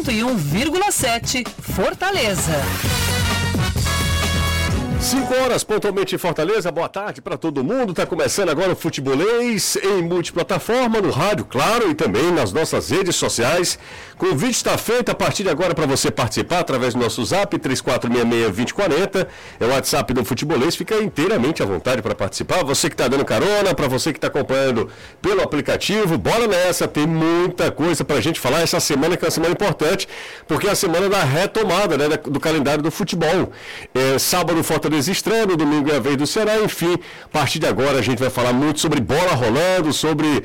[0.00, 1.44] 101,7
[1.74, 3.11] Fortaleza.
[5.02, 6.70] 5 horas pontualmente em Fortaleza.
[6.70, 7.92] Boa tarde para todo mundo.
[7.92, 13.16] Tá começando agora o Futebolês em multiplataforma, no rádio, claro, e também nas nossas redes
[13.16, 13.76] sociais.
[14.16, 19.26] Convite está feito a partir de agora para você participar através do nosso zap 3466-2040.
[19.58, 20.76] É o WhatsApp do Futebolês.
[20.76, 22.62] Fica inteiramente à vontade para participar.
[22.62, 24.88] Você que está dando carona, para você que está acompanhando
[25.20, 26.86] pelo aplicativo, bora nessa.
[26.86, 30.08] Tem muita coisa para a gente falar essa semana, que é uma semana importante,
[30.46, 33.50] porque é a semana da retomada né, do calendário do futebol.
[33.92, 36.58] É, sábado, Fortaleza No domingo é a vez do Ceará.
[36.62, 40.44] Enfim, a partir de agora a gente vai falar muito sobre bola rolando, sobre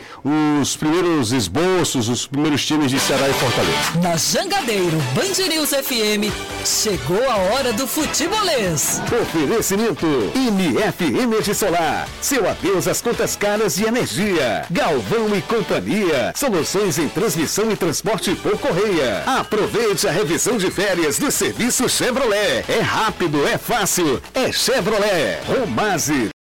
[0.61, 4.01] os primeiros esboços, os primeiros times de Ceará e Fortaleza.
[4.01, 6.31] Na Jangadeiro, Band News FM,
[6.65, 9.01] chegou a hora do futebolês.
[9.21, 10.05] Oferecimento
[10.35, 12.07] MF Energia Solar.
[12.21, 14.65] Seu adeus às contas caras de energia.
[14.71, 16.31] Galvão e Companhia.
[16.35, 19.23] Soluções em transmissão e transporte por correia.
[19.25, 22.63] Aproveite a revisão de férias do serviço Chevrolet.
[22.69, 25.39] É rápido, é fácil, é Chevrolet.
[25.48, 26.37] Romase.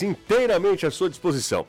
[0.00, 1.66] Inteiramente à sua disposição.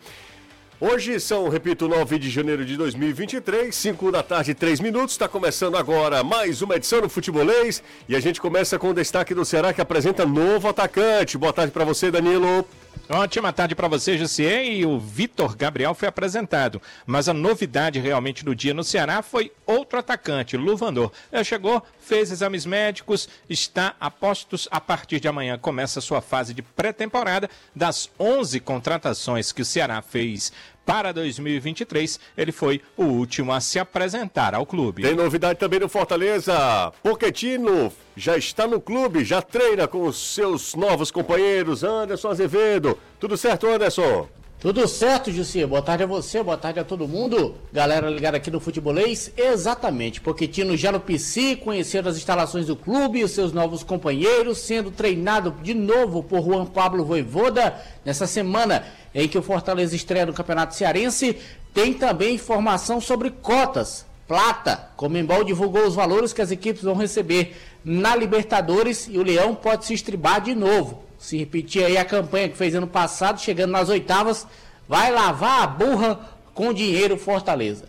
[0.79, 5.13] Hoje são, repito, 9 de janeiro de 2023, 5 da tarde, 3 minutos.
[5.13, 9.33] Está começando agora mais uma edição do Futebolês e a gente começa com o destaque
[9.33, 11.37] do Ceará que apresenta novo atacante.
[11.37, 12.65] Boa tarde para você, Danilo.
[13.09, 14.65] Ótima tarde para você, Jussier.
[14.65, 16.81] E o Vitor Gabriel foi apresentado.
[17.05, 21.11] Mas a novidade realmente do dia no Ceará foi outro atacante, Luvanor.
[21.31, 24.67] Ele chegou, fez exames médicos, está a postos.
[24.71, 27.49] A partir de amanhã começa a sua fase de pré-temporada.
[27.75, 30.51] Das 11 contratações que o Ceará fez
[30.85, 35.03] para 2023, ele foi o último a se apresentar ao clube.
[35.03, 36.91] Tem novidade também no Fortaleza.
[37.01, 42.97] Poquetino já está no clube, já treina com os seus novos companheiros, Anderson Azevedo.
[43.19, 44.27] Tudo certo, Anderson?
[44.63, 45.65] Tudo certo, Jussi.
[45.65, 47.55] Boa tarde a você, boa tarde a todo mundo.
[47.73, 49.29] Galera ligada aqui no Futebolês.
[49.35, 50.21] Exatamente.
[50.21, 55.53] Poquetino já no PC, conhecendo as instalações do clube e seus novos companheiros, sendo treinado
[55.61, 60.75] de novo por Juan Pablo Voivoda nessa semana em que o Fortaleza estreia no Campeonato
[60.75, 61.37] Cearense.
[61.73, 64.05] Tem também informação sobre cotas.
[64.25, 67.53] Plata, Comembol divulgou os valores que as equipes vão receber
[67.83, 71.03] na Libertadores e o Leão pode se estribar de novo.
[71.23, 74.45] Se repetir aí a campanha que fez ano passado, chegando nas oitavas,
[74.89, 76.19] vai lavar a burra
[76.53, 77.85] com dinheiro Fortaleza.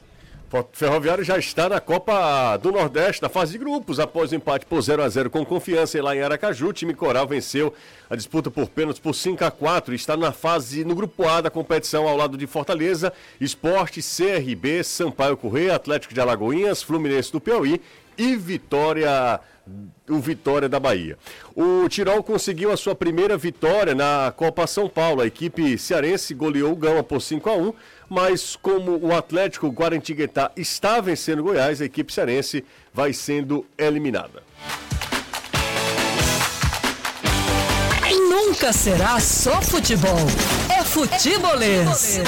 [0.73, 4.81] Ferroviário já está na Copa do Nordeste, na fase de grupos, após o empate por
[4.81, 6.69] 0 a 0 com confiança lá em Aracaju.
[6.69, 7.75] O time coral venceu
[8.09, 11.41] a disputa por pênaltis por 5 a 4 e está na fase, no grupo A
[11.41, 17.41] da competição, ao lado de Fortaleza, Esporte, CRB, Sampaio Correia, Atlético de Alagoinhas, Fluminense do
[17.41, 17.81] Piauí
[18.17, 19.41] e Vitória
[20.09, 21.17] o Vitória da Bahia.
[21.57, 25.23] O Tirol conseguiu a sua primeira vitória na Copa São Paulo.
[25.23, 27.73] A equipe cearense goleou o Gama por 5 a 1
[28.09, 34.43] mas como o Atlético Guarantiguetá está vencendo Goiás, a equipe cearense vai sendo eliminada.
[38.11, 40.17] Nunca será só futebol.
[40.79, 42.21] É futebolês.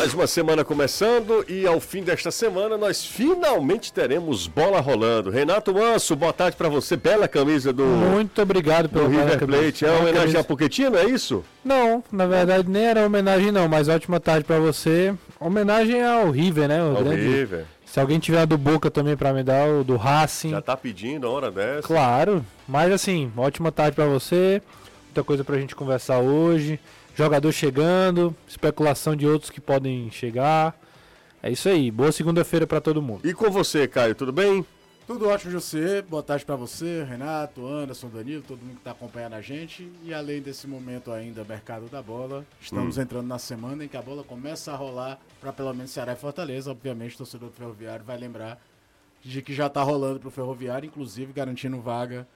[0.00, 5.28] Mais uma semana começando e ao fim desta semana nós finalmente teremos bola rolando.
[5.28, 6.96] Renato Manso, boa tarde para você.
[6.96, 9.84] Bela camisa do Muito obrigado pelo River Plate.
[9.84, 11.44] É uma homenagem a Poquetino, é isso?
[11.62, 15.14] Não, na verdade nem era homenagem não, mas ótima tarde para você.
[15.38, 16.82] Homenagem ao River, né?
[16.82, 17.20] O ao grande...
[17.20, 17.66] River.
[17.84, 20.52] Se alguém tiver do Boca também para me dar, o do Racing.
[20.52, 21.86] Já tá pedindo a hora dessa.
[21.86, 24.62] Claro, mas assim, ótima tarde para você.
[25.04, 26.80] Muita coisa pra gente conversar hoje
[27.14, 30.78] jogador chegando, especulação de outros que podem chegar.
[31.42, 31.90] É isso aí.
[31.90, 33.26] Boa segunda-feira para todo mundo.
[33.26, 34.64] E com você, Caio, tudo bem?
[35.06, 36.02] Tudo ótimo, José.
[36.02, 39.90] Boa tarde para você, Renato, Anderson, Danilo, todo mundo que está acompanhando a gente.
[40.04, 43.02] E além desse momento ainda, mercado da bola, estamos hum.
[43.02, 46.16] entrando na semana em que a bola começa a rolar para pelo menos Ceará e
[46.16, 46.70] Fortaleza.
[46.70, 48.62] Obviamente, o torcedor do Ferroviário vai lembrar
[49.20, 52.26] de que já está rolando para o Ferroviário, inclusive garantindo vaga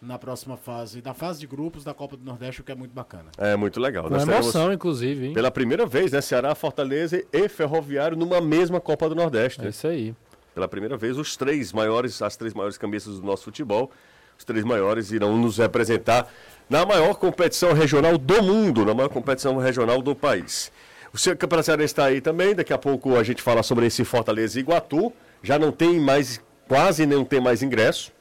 [0.00, 2.92] na próxima fase, na fase de grupos da Copa do Nordeste, o que é muito
[2.92, 3.30] bacana.
[3.36, 4.04] É muito legal.
[4.04, 5.34] Com Nós teremos emoção, inclusive, hein?
[5.34, 6.20] Pela primeira vez, né?
[6.20, 9.64] Ceará, Fortaleza e Ferroviário numa mesma Copa do Nordeste.
[9.64, 10.14] É isso aí.
[10.54, 13.90] Pela primeira vez, os três maiores, as três maiores cabeças do nosso futebol,
[14.36, 16.28] os três maiores irão nos representar
[16.70, 20.70] na maior competição regional do mundo, na maior competição regional do país.
[21.12, 24.04] O seu Campeonato Cearense está aí também, daqui a pouco a gente fala sobre esse
[24.04, 25.12] Fortaleza e Iguatu.
[25.42, 28.12] Já não tem mais, quase não tem mais ingresso.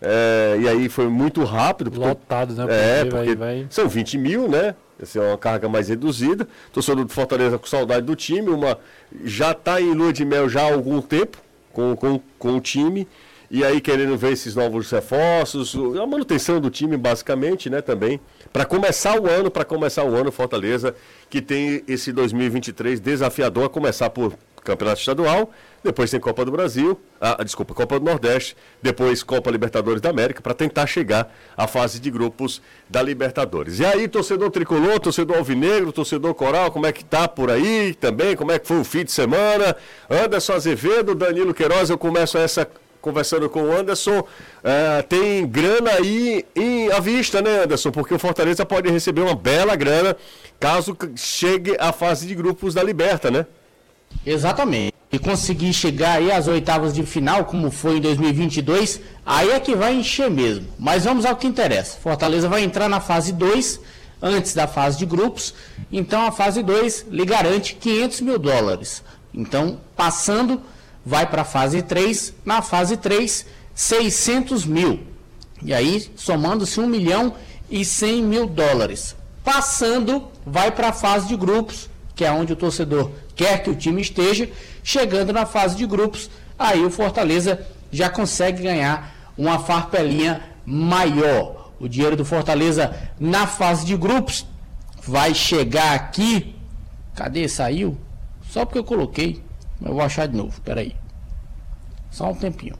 [0.00, 1.90] É, e aí foi muito rápido.
[1.90, 2.66] porque- Lotado, né?
[2.68, 4.74] É, Porque porque vai- vai- são 20 mil, né?
[5.00, 6.46] Essa é uma carga mais reduzida.
[6.72, 8.78] Torcedor do Fortaleza com saudade do time, uma
[9.24, 11.38] já está em lua de mel já há algum tempo
[11.72, 13.06] com, com, com o time.
[13.50, 18.18] E aí querendo ver esses novos reforços, a manutenção do time basicamente, né, também.
[18.52, 20.94] Para começar o ano, para começar o ano, Fortaleza,
[21.30, 24.32] que tem esse 2023 desafiador, a começar por
[24.66, 25.50] Campeonato Estadual,
[25.82, 30.42] depois tem Copa do Brasil, ah, desculpa, Copa do Nordeste, depois Copa Libertadores da América,
[30.42, 33.78] para tentar chegar à fase de grupos da Libertadores.
[33.78, 38.34] E aí, torcedor tricolor, torcedor alvinegro, torcedor coral, como é que tá por aí também?
[38.34, 39.76] Como é que foi o fim de semana?
[40.10, 42.68] Anderson Azevedo, Danilo Queiroz, eu começo essa
[43.00, 44.26] conversando com o Anderson.
[44.64, 47.92] ah, tem grana aí em, à vista, né, Anderson?
[47.92, 50.16] Porque o Fortaleza pode receber uma bela grana
[50.58, 53.46] caso chegue à fase de grupos da Liberta, né?
[54.24, 54.94] Exatamente.
[55.10, 59.74] E conseguir chegar aí às oitavas de final, como foi em 2022, aí é que
[59.74, 60.66] vai encher mesmo.
[60.78, 61.98] Mas vamos ao que interessa.
[61.98, 63.80] Fortaleza vai entrar na fase 2,
[64.20, 65.54] antes da fase de grupos.
[65.92, 69.02] Então a fase 2 lhe garante 500 mil dólares.
[69.32, 70.62] Então, passando,
[71.04, 72.34] vai para a fase 3.
[72.44, 75.00] Na fase 3, 600 mil.
[75.62, 77.34] E aí, somando-se 1 milhão
[77.70, 79.14] e 100 mil dólares.
[79.44, 83.76] Passando, vai para a fase de grupos, que é onde o torcedor quer que o
[83.76, 84.48] time esteja.
[84.82, 86.28] Chegando na fase de grupos,
[86.58, 91.70] aí o Fortaleza já consegue ganhar uma farpelinha maior.
[91.78, 94.46] O dinheiro do Fortaleza na fase de grupos
[95.06, 96.56] vai chegar aqui.
[97.14, 97.46] Cadê?
[97.48, 97.96] Saiu?
[98.48, 99.42] Só porque eu coloquei.
[99.84, 100.96] Eu vou achar de novo, peraí.
[102.10, 102.74] Só um tempinho.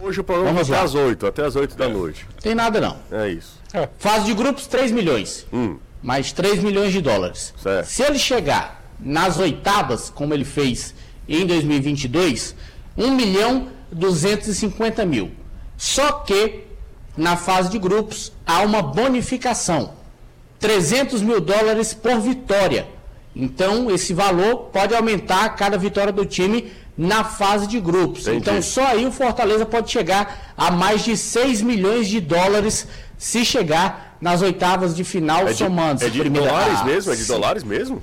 [0.00, 1.00] Hoje o programa Vamos vai até lá.
[1.00, 2.26] às 8, até às 8 da noite.
[2.40, 2.96] Tem nada não.
[3.12, 3.60] É isso.
[3.98, 5.46] Fase de grupos, 3 milhões.
[5.52, 5.78] Hum.
[6.02, 7.54] Mais 3 milhões de dólares.
[7.62, 7.86] Certo.
[7.86, 10.94] Se ele chegar nas oitavas, como ele fez
[11.28, 12.54] em 2022,
[12.96, 15.30] 1 milhão 250 mil.
[15.76, 16.64] Só que
[17.16, 19.92] na fase de grupos há uma bonificação.
[20.58, 22.86] 300 mil dólares por vitória.
[23.34, 28.26] Então, esse valor pode aumentar a cada vitória do time na fase de grupos.
[28.26, 28.38] Entendi.
[28.38, 33.44] Então, só aí o Fortaleza pode chegar a mais de 6 milhões de dólares se
[33.44, 37.12] chegar nas oitavas de final, É de, somando é de dólares mesmo?
[37.12, 38.02] É de dólares mesmo?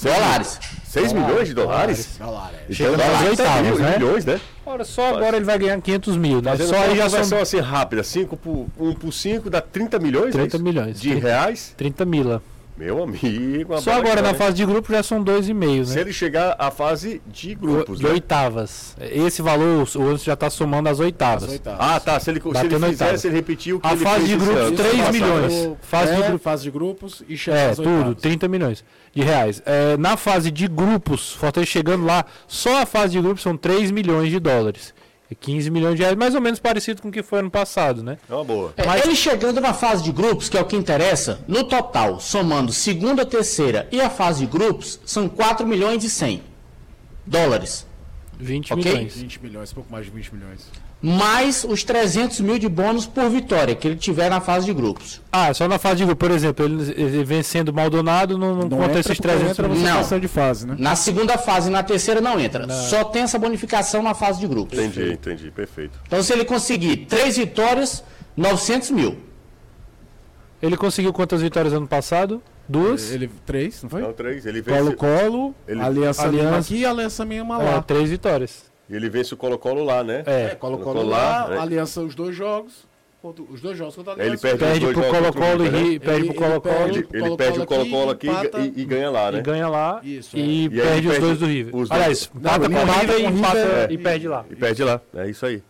[0.00, 0.60] Dólares.
[0.84, 2.16] 6 milhões de dólares?
[2.16, 2.56] Dólares.
[2.70, 3.98] Então, nas dólares oitavas, mil- né?
[3.98, 4.40] milhões, né?
[4.64, 6.52] Ora, só agora ele vai ganhar 500 mil, né?
[6.52, 9.98] Fazendo Só uma aí já são assim rápida, 5 por 1 por 5 dá 30
[9.98, 10.28] milhões?
[10.28, 10.64] é 30 isso?
[10.64, 11.00] milhões.
[11.00, 11.74] De reais?
[11.76, 12.40] 30 mila.
[12.78, 13.80] Meu amigo.
[13.80, 16.00] Só agora na grana, fase de grupo já são 2,5, Se né?
[16.02, 18.10] ele chegar à fase de grupos, De né?
[18.10, 18.96] oitavas.
[19.00, 21.42] Esse valor, o Anderson já está somando as oitavas.
[21.44, 21.80] As oitavas.
[21.80, 22.20] Ah, tá.
[22.20, 23.18] Se ele, se ele fizer, oitava.
[23.18, 24.76] se ele repetir o que A ele fase fez de grupos, ano.
[24.76, 25.12] 3 Ano passado.
[25.12, 25.76] milhões.
[25.82, 28.16] Fase de é, grupo- fase de grupos e chega É, tudo, oitavas.
[28.22, 29.60] 30 milhões de reais.
[29.66, 33.90] É, na fase de grupos, Fortaleza chegando lá, só a fase de grupos são 3
[33.90, 34.94] milhões de dólares.
[35.30, 38.02] E 15 milhões de reais, mais ou menos parecido com o que foi ano passado,
[38.02, 38.16] né?
[38.28, 38.72] É uma boa.
[38.78, 42.72] É, Ele chegando na fase de grupos, que é o que interessa, no total, somando
[42.72, 46.42] segunda, terceira e a fase de grupos, são 4 milhões e 100
[47.26, 47.86] dólares.
[48.40, 48.84] 20 Ok.
[48.92, 49.16] milhões.
[49.16, 50.66] 20 milhões, pouco mais de 20 milhões.
[51.00, 55.20] Mais os 300 mil de bônus por vitória que ele tiver na fase de grupos.
[55.30, 58.84] Ah, só na fase de grupo, por exemplo, ele, ele vencendo Maldonado, não, não, conta
[58.86, 60.20] entra esses porque 300 entra você Não.
[60.20, 60.74] de fase, né?
[60.76, 62.68] Na segunda fase e na terceira não entra.
[62.68, 64.76] Só tem essa bonificação na fase de grupos.
[64.76, 65.50] Entendi, entendi.
[65.52, 65.96] Perfeito.
[66.04, 68.02] Então, se ele conseguir três vitórias,
[68.36, 69.18] 900 mil.
[70.60, 72.42] Ele conseguiu quantas vitórias ano passado?
[72.68, 73.12] Duas?
[73.12, 74.00] Ele, três, não foi?
[74.00, 74.44] Então, três.
[74.44, 77.82] Ele vence, Colo-Colo, Ele- Aliança, Aliança- aqui e Aliança Lima É, lá.
[77.82, 78.67] três vitórias.
[78.94, 80.22] Ele vence o Colo-Colo lá, né?
[80.26, 80.54] É.
[80.54, 81.58] Colo-Colo Colocou lá, lá, né?
[81.58, 82.86] Aliança os dois jogos.
[83.20, 84.42] contra- Os dois jogos contra a Ele Aliança.
[84.42, 85.66] perde, Perde os pro Colo-Colo né?
[85.68, 88.46] e perde Ele- pro ele Colo-Colo Ele, perde- ele perde o Colo-Colo Colo-Colo aqui, aqui
[88.46, 88.60] empata.
[88.60, 89.38] e, e ganha lá, né?
[89.38, 90.44] e ganha lá Isso, e, é.
[90.44, 91.74] E aí perde os perde dois do River.
[91.76, 92.00] os dois.
[92.00, 94.44] Aliás, empata ele com o River e empata River e perde lá.
[94.50, 95.00] E perde lá.
[95.14, 95.62] É isso aí.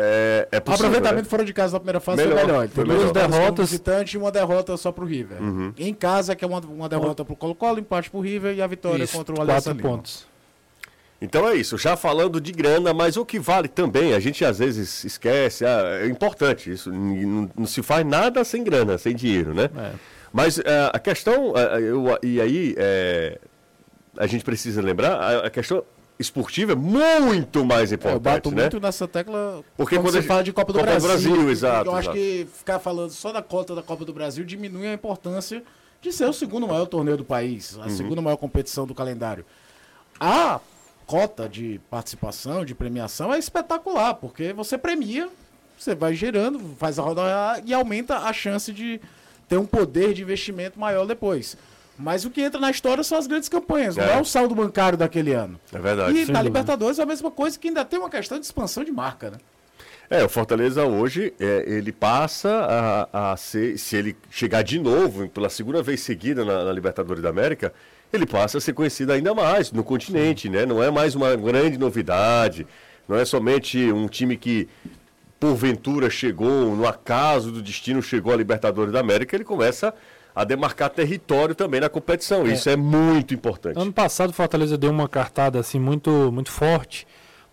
[0.00, 1.28] É, é possível, aproveitamento né?
[1.28, 2.62] fora de casa na primeira fase Melhor, foi melhor.
[2.64, 3.28] Ele foi tem duas melhor.
[3.28, 5.42] derrotas visitante e uma derrota só pro River.
[5.42, 5.72] Uhum.
[5.76, 9.02] Em casa, que é uma, uma derrota pro Colo-Colo, empate pro River e a vitória
[9.02, 9.96] Isso, contra o Aliança quatro Lima.
[9.96, 10.27] pontos.
[11.20, 14.58] Então é isso, já falando de grana, mas o que vale também, a gente às
[14.58, 19.52] vezes esquece, ah, é importante, isso não, não se faz nada sem grana, sem dinheiro,
[19.52, 19.68] né?
[19.76, 19.92] É.
[20.32, 23.36] Mas ah, a questão, ah, eu- e aí é,
[24.16, 25.82] a gente precisa lembrar, a, questão
[26.20, 28.62] esportiva é muito mais É, importante, eu bato né?
[28.62, 31.08] muito nessa tecla Porque quando quando você gente- fala de Copa do Copa Brasil.
[31.32, 32.16] Brasil, exato, Eu acho exato.
[32.16, 35.64] que ficar falando só da cota da Copa do Brasil diminui a importância
[36.00, 37.82] de ser o segundo maior torneio do país, Uhum.
[37.82, 39.44] a segunda maior competição do calendário.
[40.20, 40.60] A
[41.08, 45.26] cota de participação, de premiação é espetacular, porque você premia,
[45.76, 47.22] você vai gerando, faz a roda
[47.64, 49.00] e aumenta a chance de
[49.48, 51.56] ter um poder de investimento maior depois.
[51.98, 54.18] Mas o que entra na história são as grandes campanhas, não É.
[54.18, 55.58] é o saldo bancário daquele ano.
[55.72, 56.18] É verdade.
[56.18, 58.92] E na Libertadores é a mesma coisa, que ainda tem uma questão de expansão de
[58.92, 59.38] marca, né?
[60.10, 65.26] É, o Fortaleza hoje, é, ele passa a, a ser, se ele chegar de novo,
[65.28, 67.72] pela segunda vez seguida na, na Libertadores da América,
[68.12, 70.64] ele passa a ser conhecido ainda mais no continente, né?
[70.64, 72.66] Não é mais uma grande novidade,
[73.08, 74.68] não é somente um time que,
[75.38, 79.94] porventura, chegou, no acaso do destino, chegou à Libertadores da América, ele começa
[80.34, 82.46] a demarcar território também na competição.
[82.46, 83.78] Isso é muito importante.
[83.78, 87.06] Ano passado o Fortaleza deu uma cartada assim muito, muito forte,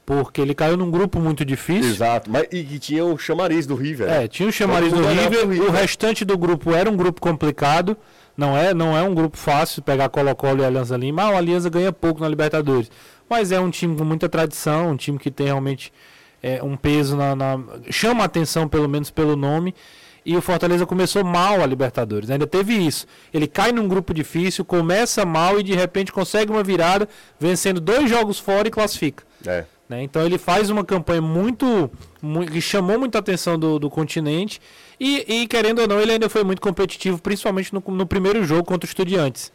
[0.06, 1.90] porque ele caiu num grupo muito difícil.
[1.90, 4.08] Exato, mas e que tinha o chamariz do River.
[4.08, 4.26] né?
[4.26, 5.64] É, tinha o chamariz do pro River.
[5.64, 7.98] o restante do grupo era um grupo complicado,
[8.38, 11.24] não é, não é um grupo fácil pegar Colo-Colo e Alianza Lima.
[11.24, 12.90] Ah, o Alianza ganha pouco na Libertadores,
[13.30, 15.92] mas é um time com muita tradição, um time que tem realmente
[16.44, 19.74] é, um peso na, na- chama a atenção pelo menos pelo nome.
[20.28, 23.06] E o Fortaleza começou mal a Libertadores, ainda teve isso.
[23.32, 27.08] Ele cai num grupo difícil, começa mal e de repente consegue uma virada,
[27.40, 29.24] vencendo dois jogos fora e classifica.
[29.46, 29.66] É.
[29.88, 30.02] né?
[30.02, 34.60] Então ele faz uma campanha muito, mu- que chamou muita atenção do, do continente
[35.00, 38.64] e, e, querendo ou não ele ainda foi muito competitivo, principalmente no, no primeiro jogo
[38.64, 39.52] contra o Estudiantes,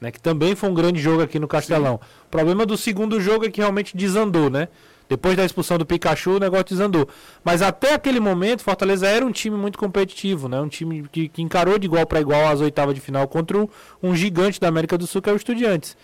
[0.00, 0.10] né?
[0.10, 2.00] que também foi um grande jogo aqui no Castelão.
[2.26, 4.68] O problema do segundo jogo é que realmente desandou, né?
[5.10, 7.08] Depois da expulsão do Pikachu, o negócio desandou.
[7.42, 10.60] Mas até aquele momento, Fortaleza era um time muito competitivo, né?
[10.60, 13.66] Um time que, que encarou de igual para igual as oitavas de final contra um,
[14.00, 15.96] um gigante da América do Sul, que é o Estudiantes.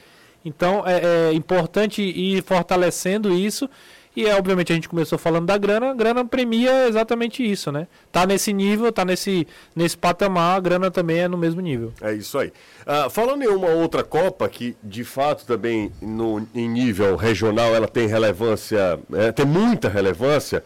[0.44, 3.70] Então é, é importante ir fortalecendo isso.
[4.16, 7.86] E é, obviamente a gente começou falando da grana, a grana premia exatamente isso, né?
[8.10, 11.92] Tá nesse nível, tá nesse, nesse patamar, a grana também é no mesmo nível.
[12.00, 12.50] É isso aí.
[12.86, 17.86] Ah, falando em uma outra Copa que, de fato, também no, em nível regional ela
[17.86, 20.64] tem relevância, é, tem muita relevância.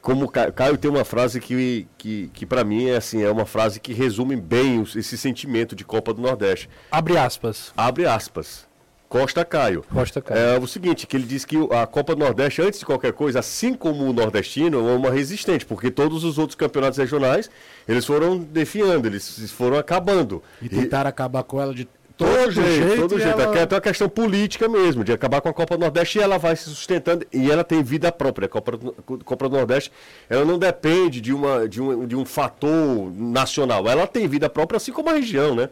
[0.00, 3.78] Como Caio tem uma frase que, que, que para mim é assim, é uma frase
[3.78, 6.68] que resume bem esse sentimento de Copa do Nordeste.
[6.90, 7.72] Abre aspas.
[7.76, 8.66] Abre aspas.
[9.12, 9.84] Costa Caio.
[9.92, 10.40] Costa Caio.
[10.40, 13.40] É o seguinte, que ele diz que a Copa do Nordeste, antes de qualquer coisa,
[13.40, 17.50] assim como o nordestino, é uma resistente, porque todos os outros campeonatos regionais,
[17.86, 20.42] eles foram defiando, eles foram acabando.
[20.62, 21.84] E tentaram acabar com ela de
[22.16, 23.40] todo, Todo jeito, todo e jeito.
[23.40, 26.22] ela- É até uma questão política mesmo, de acabar com a Copa do Nordeste e
[26.22, 28.46] ela vai se sustentando e ela tem vida própria.
[28.46, 28.92] A Copa, do-
[29.24, 29.92] Copa do Nordeste,
[30.30, 33.86] ela não depende de, uma, de, um, de um fator nacional.
[33.88, 35.68] Ela tem vida própria, assim como a região, né?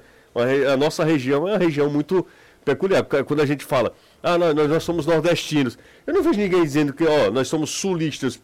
[0.73, 2.25] A nossa região é uma região muito
[2.65, 3.03] peculiar.
[3.05, 3.93] Porque Quando a gente fala,
[4.23, 7.71] ah, nós, nós- nós somos nordestinos, eu não vejo ninguém dizendo que, ó, nós somos
[7.71, 8.41] sulistas.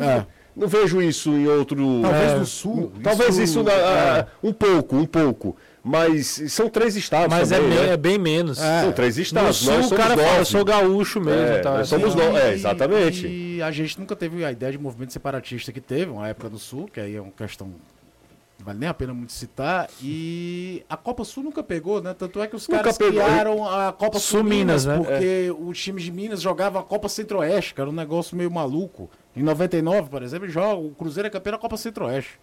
[0.00, 0.24] É.
[0.54, 1.76] Não vejo isso em outro.
[2.02, 2.92] Talvez É, no sul.
[3.02, 4.26] Talvez isso, na- é.
[4.42, 5.56] um pouco, um pouco.
[5.84, 7.34] Mas são três estados.
[7.34, 7.92] Mas é, também, me- né?
[7.94, 8.60] é bem menos.
[8.60, 8.82] É.
[8.82, 9.56] São três No estados.
[9.56, 10.40] sul nós o somos cara fala, nove.
[10.40, 11.40] eu sou gaúcho mesmo.
[11.42, 11.78] É, tá?
[11.78, 13.26] nós somos E- no- é, exatamente.
[13.26, 16.58] E a gente nunca teve a ideia de movimento separatista que teve, uma época no
[16.58, 17.74] Sul, que aí é uma questão que
[18.64, 19.88] vale nem a pena muito citar.
[20.00, 22.14] E a Copa Sul nunca pegou, né?
[22.14, 23.22] Tanto é que os Nunca caras pegou.
[23.22, 24.96] criaram a Copa Sul, Sul Minas, Minas, né?
[25.04, 29.10] porque os times de Minas jogavam a Copa Centro-Oeste, que era um negócio meio maluco.
[29.36, 32.38] Em 99, por exemplo, joga, o Cruzeiro é campeão da Copa Centro-Oeste.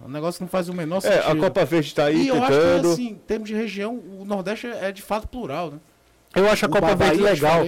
[0.00, 1.30] É um negócio que não faz o menor É, sentido.
[1.32, 2.92] a Copa Verde está aí E eu acho que, tentando.
[2.92, 5.78] assim, em termos de região, o Nordeste é de fato plural, né?
[6.34, 7.64] Eu acho a O Copa Bahia Verde é legal.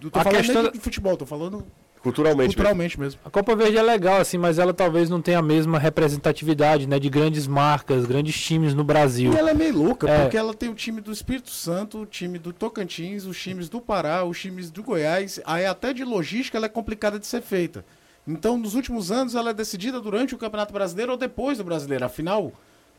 [0.00, 1.66] Do- Tô A falando questão de futebol, tô falando
[2.02, 2.48] Culturalmente.
[2.48, 2.54] mesmo.
[2.56, 3.20] culturalmente mesmo.
[3.24, 6.98] A Copa Verde é legal, assim, mas ela talvez não tenha a mesma representatividade, né?
[6.98, 9.32] De grandes marcas, grandes times no Brasil.
[9.32, 10.22] E ela é meio louca, É.
[10.22, 13.80] porque ela tem o time do Espírito Santo, o time do Tocantins, os times do
[13.80, 15.40] Pará, os times do Goiás.
[15.44, 17.84] Aí até de logística ela é complicada de ser feita.
[18.26, 22.04] Então, nos últimos anos, ela é decidida durante o Campeonato Brasileiro ou depois do Brasileiro.
[22.04, 22.52] Afinal,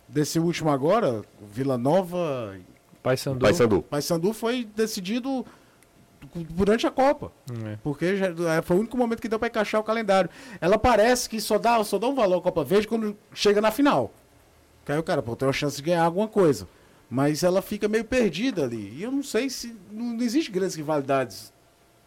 [0.08, 1.22] desse último agora,
[1.54, 2.56] Vila Nova,
[3.04, 3.40] Paysandu.
[3.40, 3.82] Paysandu.
[3.84, 5.46] Paysandu foi decidido
[6.50, 7.32] durante a Copa.
[7.66, 7.78] É.
[7.84, 8.28] Porque já-
[8.58, 10.30] é, foi o único momento que deu para encaixar o calendário.
[10.62, 13.72] Ela parece que só dá, só dá um valor à Copa Verde quando chega na
[13.72, 14.12] final.
[14.86, 16.68] Que aí o cara, pô, tem uma chance de ganhar alguma coisa.
[17.10, 18.94] Mas ela fica meio perdida ali.
[18.96, 19.76] E eu não sei se.
[19.92, 21.52] Não, não existe grandes rivalidades.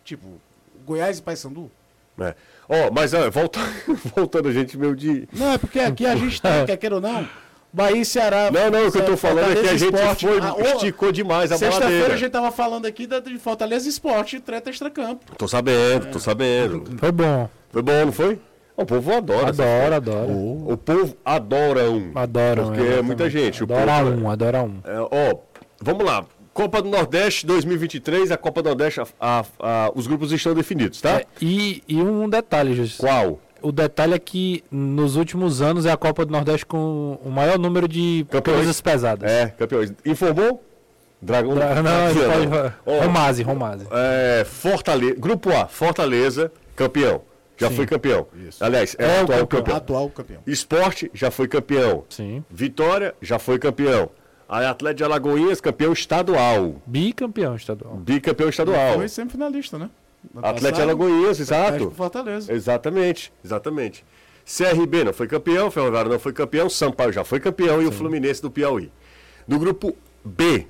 [0.05, 0.40] Tipo,
[0.87, 1.70] Goiás e Paysandu.
[2.18, 2.35] É.
[2.68, 3.59] Ó, mas ó, volta,
[4.14, 5.29] voltando a gente meio de.
[5.33, 7.29] Não, é porque aqui a gente tem, quer queira ou não,
[7.72, 8.50] Bahia e Ceará.
[8.50, 10.26] Não, não, o que eu tô falando é que a Fortaleza gente Esporte.
[10.26, 12.16] foi, Ah, esticou demais a Sexta-feira a baladeira.
[12.18, 15.24] gente tava falando aqui da, de Fortaleza Esporte e treta extracampo.
[15.38, 16.85] Tô sabendo, tô sabendo.
[16.98, 17.48] Foi bom.
[17.70, 18.38] Foi bom, não foi?
[18.76, 19.48] O povo adora.
[19.48, 20.26] Adora, adora.
[20.30, 22.12] O povo adora um.
[22.14, 22.64] Adoram.
[22.66, 23.62] Porque é muita gente.
[23.62, 24.78] O Adora povo- um, adora um.
[24.85, 25.37] É, ó,
[25.80, 26.24] vamos lá.
[26.54, 31.00] Copa do Nordeste 2023, a Copa do Nordeste, a- a- a- os grupos estão definidos,
[31.00, 31.20] tá?
[31.20, 33.02] É, e, e um detalhe, Justiça.
[33.06, 33.40] Qual?
[33.62, 37.59] O detalhe é que nos últimos anos é a Copa do Nordeste com o maior
[37.59, 38.59] número de Campeões.
[38.59, 39.31] coisas pesadas.
[39.31, 39.92] É, campeões.
[40.05, 40.62] Informou?
[41.20, 41.55] Dragão.
[41.55, 42.75] Dra- Não, pode.
[42.85, 43.87] Ó, Romase, Romase.
[43.92, 45.14] é, Fortaleza.
[45.18, 47.22] Grupo A, Fortaleza, campeão.
[47.57, 47.77] Já Sim.
[47.77, 48.27] foi campeão.
[48.48, 48.64] Isso.
[48.64, 49.46] Aliás, é, É o atual campeão.
[49.61, 49.77] campeão.
[49.77, 50.40] Atual campeão.
[50.46, 52.05] Esporte já foi campeão.
[52.09, 52.42] Sim.
[52.51, 54.11] Vitória já foi campeão.
[54.48, 56.75] A Atlético de Alagoinhas, campeão estadual.
[56.85, 57.94] Bicampeão estadual.
[57.96, 58.94] Bicampeão estadual.
[58.96, 59.88] Foi semifinalista, né?
[60.42, 61.90] Atlético Atlético exato.
[61.90, 62.52] Fortaleza.
[62.52, 64.04] Exatamente, exatamente.
[64.44, 68.42] CRB não foi campeão, Ferroviário não foi campeão, Sampaio já foi campeão e o Fluminense
[68.42, 68.90] do Piauí.
[69.46, 70.66] No grupo B,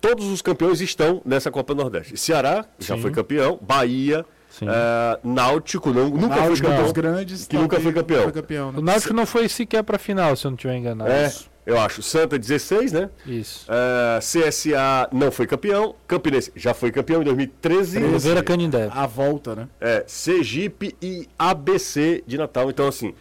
[0.00, 2.16] todos os campeões estão nessa Copa do Nordeste.
[2.16, 3.02] Ceará já Sim.
[3.02, 4.66] foi campeão, Bahia, Sim.
[4.68, 6.92] eh, Náutico não, nunca foi Náutico, campeão.
[6.92, 7.46] grandes.
[7.46, 8.22] que nunca foi campeão.
[8.24, 8.78] Foi campeão né?
[8.78, 11.10] O Náutico não foi sequer pra final, se eu não estiver enganado.
[11.10, 11.32] É,
[11.68, 12.02] eu acho.
[12.02, 13.10] Santa 16, né?
[13.26, 13.66] Isso.
[13.70, 18.02] Eh, CSA não foi campeão, Campinense já foi campeão em 2013.
[18.02, 18.88] Oliveira Canindé.
[18.90, 19.68] A volta, né?
[19.78, 22.70] É, Sergipe e ABC de Natal.
[22.70, 23.14] Então, assim,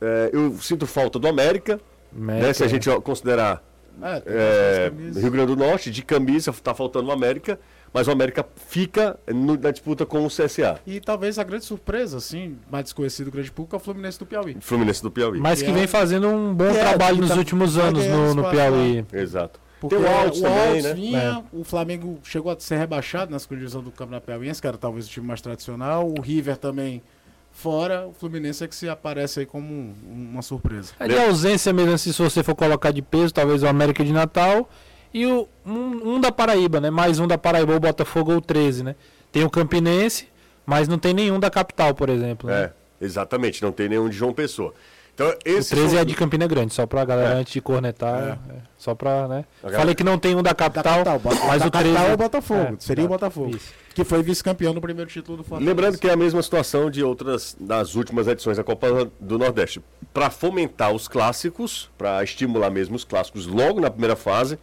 [0.00, 1.78] é, eu sinto falta do América,
[2.10, 3.62] né, se a gente ó, considerar
[4.02, 5.20] É, é.
[5.20, 7.60] Rio Grande do Norte, de camisa, tá faltando o América,
[7.92, 12.16] mas o América fica no- na disputa com o CSA, E talvez a grande surpresa,
[12.18, 14.56] assim, mais desconhecido do grande público, é o Fluminense do Piauí.
[14.60, 15.38] Fluminense do Piauí.
[15.40, 18.06] Mas que Que é- vem fazendo um bom é, trabalho que nos tá- últimos anos
[18.06, 19.04] no, no Piauí.
[19.12, 19.60] Exato.
[19.80, 20.94] Porque Tem o Altos o também, Altos né?
[20.94, 24.78] vinha, o Flamengo chegou a ser rebaixado na segunda divisão do Campeonato Piauiense, que era
[24.78, 26.08] talvez o time mais tradicional.
[26.08, 27.02] O River também
[27.50, 28.06] fora.
[28.06, 29.94] O Fluminense é que se aparece aí como um-
[30.32, 30.92] uma surpresa.
[31.00, 34.12] É de ausência mesmo, assim, se você for colocar de peso, talvez o América de
[34.12, 34.68] Natal
[35.12, 36.90] e o, um, um da Paraíba, né?
[36.90, 38.94] Mais um da Paraíba, o Botafogo ou o 13, né?
[39.30, 40.28] Tem o Campinense,
[40.66, 42.48] mas não tem nenhum da capital, por exemplo.
[42.50, 42.64] né?
[43.00, 44.74] É, exatamente, não tem nenhum de João Pessoa.
[45.14, 47.40] Então, O esse 13 é de Campina Grande, só pra galera É.
[47.40, 48.38] antes de cornetar.
[48.48, 49.44] é, só pra, né?
[49.62, 51.88] galera- Falei que não tem um da Da capital, capital, Bota- mas da o 13
[51.92, 52.60] capital é o Botafogo.
[52.60, 53.54] É, seria o Botafogo.
[53.56, 53.72] isso.
[53.94, 55.68] Que foi vice-campeão no primeiro título do Fortaleza.
[55.70, 59.82] Lembrando que é a mesma situação de outras das últimas edições da Copa do Nordeste.
[60.14, 64.58] Para fomentar os clássicos, para estimular mesmo os clássicos logo na primeira fase,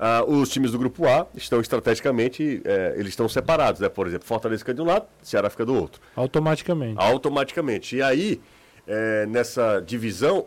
[0.00, 3.88] ah, os times do grupo A estão estrategicamente, eh, eles estão separados, né?
[3.88, 6.00] Por exemplo, Fortaleza fica de um lado, Ceará fica do outro.
[6.16, 6.94] automaticamente.
[6.98, 7.96] Automaticamente.
[7.96, 8.40] E aí,
[8.88, 10.46] eh, nessa divisão,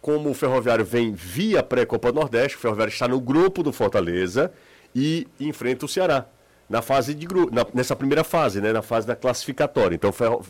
[0.00, 4.52] como o Ferroviário vem via pré-Copa Nordeste, o Ferroviário está no grupo do Fortaleza
[4.94, 6.26] e enfrenta o Ceará.
[6.70, 9.94] Na fase de grupo, na- nessa primeira fase, né, na fase da classificatória.
[9.94, 10.44] Então, Ferro-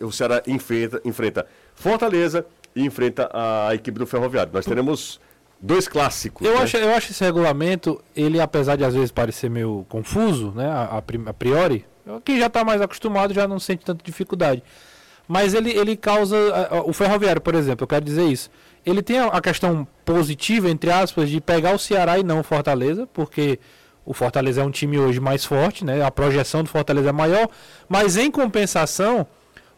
[0.00, 4.52] o Ceará enfrenta, enfrenta Fortaleza e enfrenta a equipe do Ferroviário.
[4.52, 5.20] Nós teremos
[5.62, 6.44] dois clássicos.
[6.46, 6.62] Eu né?
[6.62, 10.98] acho, eu acho esse regulamento, ele apesar de às vezes parecer meio confuso, né, a,
[10.98, 11.86] a priori,
[12.24, 14.62] quem já está mais acostumado já não sente tanta dificuldade.
[15.28, 16.36] Mas ele, ele causa,
[16.84, 18.50] o ferroviário, por exemplo, eu quero dizer isso,
[18.84, 23.08] ele tem a, questão positiva, entre aspas, de pegar o Ceará e não o Fortaleza,
[23.12, 23.60] porque
[24.04, 27.48] o Fortaleza é um time hoje mais forte, né, a projeção do Fortaleza é maior,
[27.88, 29.24] mas em compensação,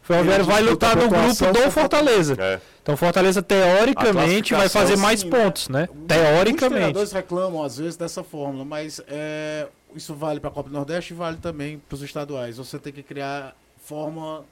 [0.04, 2.36] Ferroviário vai lutar a no grupo do Fortaleza.
[2.38, 2.60] É.
[2.82, 5.88] Então Fortaleza teoricamente A vai fazer mais sim, pontos, né?
[6.06, 6.74] Teoricamente.
[6.74, 11.14] treinadores reclamam às vezes dessa fórmula, mas é, isso vale para a Copa do Nordeste
[11.14, 12.58] e vale também para os estaduais.
[12.58, 14.44] Você tem que criar forma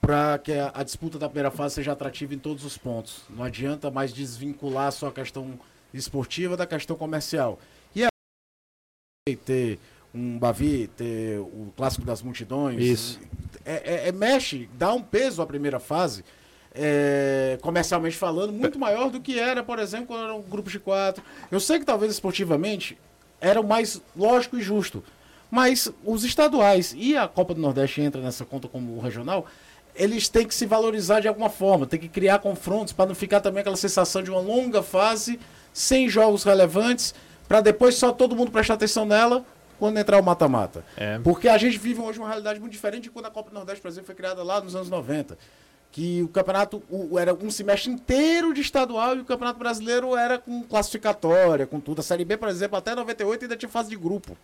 [0.00, 3.22] para que a, a disputa da primeira fase seja atrativa em todos os pontos.
[3.30, 5.58] Não adianta mais desvincular só a questão
[5.94, 7.60] esportiva da questão comercial.
[7.94, 8.04] E
[9.28, 9.78] aí ter
[10.12, 13.20] um Bavi, ter o clássico das multidões, Isso.
[13.66, 16.24] É, é- é- mexe, dá um peso à primeira fase.
[16.78, 20.78] é, comercialmente falando, muito maior do que era, por exemplo, quando era um grupo de
[20.78, 21.24] quatro.
[21.50, 22.98] Eu sei que talvez esportivamente
[23.40, 25.02] era o mais lógico e justo,
[25.50, 29.46] mas os estaduais e a Copa do Nordeste entra nessa conta como regional,
[29.94, 33.40] eles têm que se valorizar de alguma forma, tem que criar confrontos para não ficar
[33.40, 35.40] também aquela sensação de uma longa fase
[35.72, 37.14] sem jogos relevantes,
[37.48, 39.46] para depois só todo mundo prestar atenção nela
[39.78, 40.84] quando entrar o mata-mata.
[40.96, 41.18] É.
[41.20, 43.80] Porque a gente vive hoje uma realidade muito diferente de quando a Copa do Nordeste,
[43.82, 45.36] por exemplo, foi criada lá nos anos 90.
[45.92, 50.38] Que o campeonato o- era um semestre inteiro de estadual e o campeonato brasileiro era
[50.38, 52.00] com classificatória, com tudo.
[52.00, 54.36] A Série B, por exemplo, até 98 ainda tinha fase de grupo.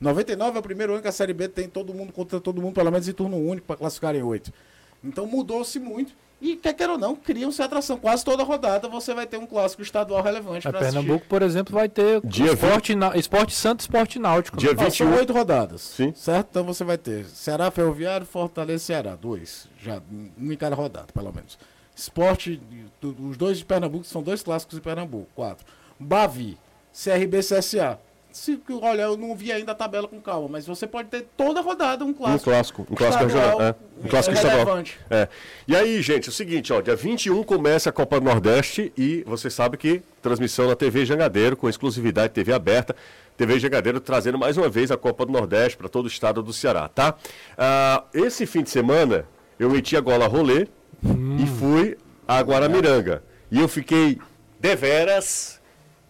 [0.00, 2.74] 99 é o primeiro ano que a Série B tem todo mundo contra todo mundo,
[2.74, 4.52] pelo menos em turno único, para classificar em oito.
[5.02, 6.12] Então mudou-se muito.
[6.40, 7.98] E quer queira ou não, criam-se atração.
[7.98, 10.94] Quase toda rodada você vai ter um clássico estadual relevante A para assistir.
[10.96, 14.56] Pernambuco, por exemplo, vai ter Dia esporte, na, esporte Santo Esporte Náutico.
[14.56, 14.76] Dia né?
[14.78, 15.18] Ó, são 21.
[15.18, 15.80] oito rodadas.
[15.80, 16.12] Sim.
[16.14, 16.46] Certo?
[16.50, 19.16] Então você vai ter Ceará, Ferroviário, Fortaleza, Ceará.
[19.16, 19.68] Dois.
[19.82, 20.00] Já,
[20.40, 21.58] um em cada rodada, pelo menos.
[21.94, 22.60] Esporte,
[23.02, 25.26] os dois de Pernambuco são dois clássicos em Pernambuco.
[25.34, 25.66] Quatro.
[25.98, 26.56] Bavi,
[26.92, 27.98] CRB, CSA.
[28.38, 31.58] Se, olha, eu não vi ainda a tabela com calma, mas você pode ter toda
[31.58, 32.50] a rodada um Um clássico.
[32.50, 33.60] clássico, um clássico regional.
[33.60, 33.74] É,
[34.04, 34.78] um clássico é estadual.
[35.10, 35.28] É.
[35.66, 39.24] E aí, gente, é o seguinte, ó, dia 21 começa a Copa do Nordeste e
[39.26, 42.94] você sabe que transmissão na TV Jangadeiro, com exclusividade TV aberta.
[43.36, 46.52] TV Jangadeiro trazendo mais uma vez a Copa do Nordeste para todo o estado do
[46.52, 47.14] Ceará, tá?
[47.56, 49.26] Ah, esse fim de semana
[49.58, 50.68] eu meti a gola rolê
[51.04, 53.22] e fui a Guaramiranga.
[53.50, 54.18] E eu fiquei
[54.60, 55.57] deveras,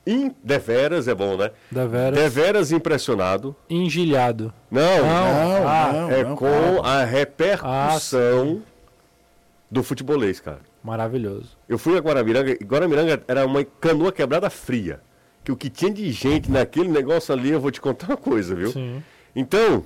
[0.08, 1.50] in, deveras é bom, né?
[1.70, 2.18] Deveras.
[2.18, 3.54] Deveras impressionado.
[3.68, 4.52] Engilhado.
[4.70, 6.46] Não, Não, Ah, não, é não, com
[6.80, 6.80] cara.
[6.88, 8.62] a repercussão
[9.70, 10.60] do futebolês, cara.
[10.82, 11.56] Maravilhoso.
[11.68, 15.00] Eu fui a Guaramiranga, e Guaramiranga era uma canoa quebrada fria.
[15.44, 18.54] Que o que tinha de gente naquele negócio ali, eu vou te contar uma coisa,
[18.54, 18.70] viu?
[18.70, 19.02] Sim.
[19.34, 19.84] Então,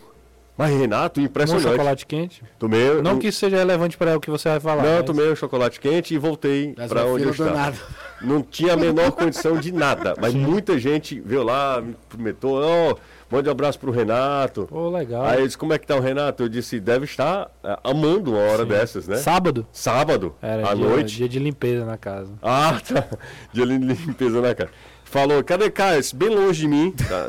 [0.57, 1.69] mas Renato, Um impressionante.
[1.69, 2.43] chocolate quente.
[2.59, 4.83] Tomei, Não um- que isso seja relevante para o que você vai falar.
[4.83, 7.77] não, mas- tomei um chocolate quente e voltei para onde eu estava.
[8.23, 12.97] Não tinha a menor condição de nada, mas muita gente veio lá, me prometeu, ó,
[13.31, 14.67] mande um abraço pro Renato.
[14.69, 15.25] Pô, legal.
[15.25, 16.43] Aí eu disse, como é que tá o Renato?
[16.43, 19.17] Eu disse, deve estar eh, amando uma hora dessas, né?
[19.17, 19.67] Sábado?
[19.73, 21.17] Sábado, Era à dia, noite.
[21.17, 22.33] dia de limpeza na casa.
[22.43, 23.07] Ah, tá.
[23.53, 24.71] De limpeza na cara.
[25.05, 26.01] Falou, cadê Caio?
[26.15, 26.91] Bem longe de mim.
[26.93, 27.29] Tá.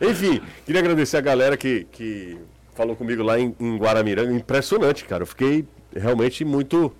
[0.00, 2.38] Enfim, queria agradecer a galera que, que
[2.74, 4.32] falou comigo lá em, em Guaramiranga.
[4.32, 5.22] Impressionante, cara.
[5.22, 6.90] Eu fiquei realmente muito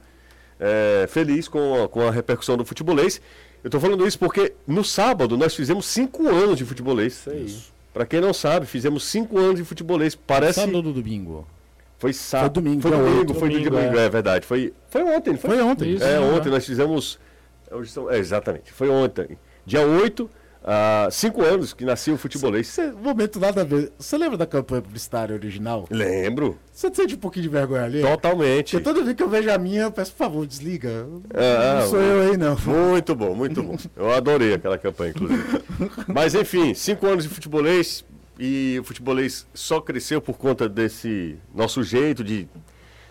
[0.63, 3.21] é, feliz com a, com a repercussão do futebolês.
[3.65, 7.27] Eu tô falando isso porque no sábado nós fizemos cinco anos de futebolês.
[7.27, 7.73] Isso.
[7.93, 10.15] Pra quem não sabe, fizemos cinco anos de futebolês.
[10.15, 10.61] Parece.
[10.61, 11.47] Sábado do domingo.
[11.99, 12.55] Foi sábado.
[12.55, 14.07] Foi domingo, Foi dia domingo, foi Domingo, domingo, é.
[14.07, 14.09] é.
[14.09, 14.47] verdade.
[14.47, 15.51] Foi, foi ontem, foi?
[15.51, 15.95] Foi ontem.
[15.95, 16.05] Isso.
[16.05, 17.19] É, ontem nós fizemos.
[17.71, 19.37] Hoje são, é, exatamente, foi ontem.
[19.65, 20.29] Dia 8,
[20.65, 22.67] há cinco anos que nasceu o futebolês.
[22.69, 23.93] Você, momento nada a ver.
[23.99, 25.87] Você lembra da campanha publicitária original?
[25.91, 28.01] Lembro, Você sente um pouquinho de vergonha ali?
[28.03, 28.73] totalmente.
[28.73, 31.07] Porque toda vez que eu vejo a minha, eu peço, por favor, desliga.
[31.35, 32.57] É, não sou eu aí, não.
[32.57, 33.77] Muito bom, muito bom.
[33.97, 35.43] Eu adorei aquela campanha, inclusive.
[36.09, 38.05] Mas enfim, cinco anos de futebolês
[38.39, 42.49] e o futebolês só cresceu por conta desse nosso jeito de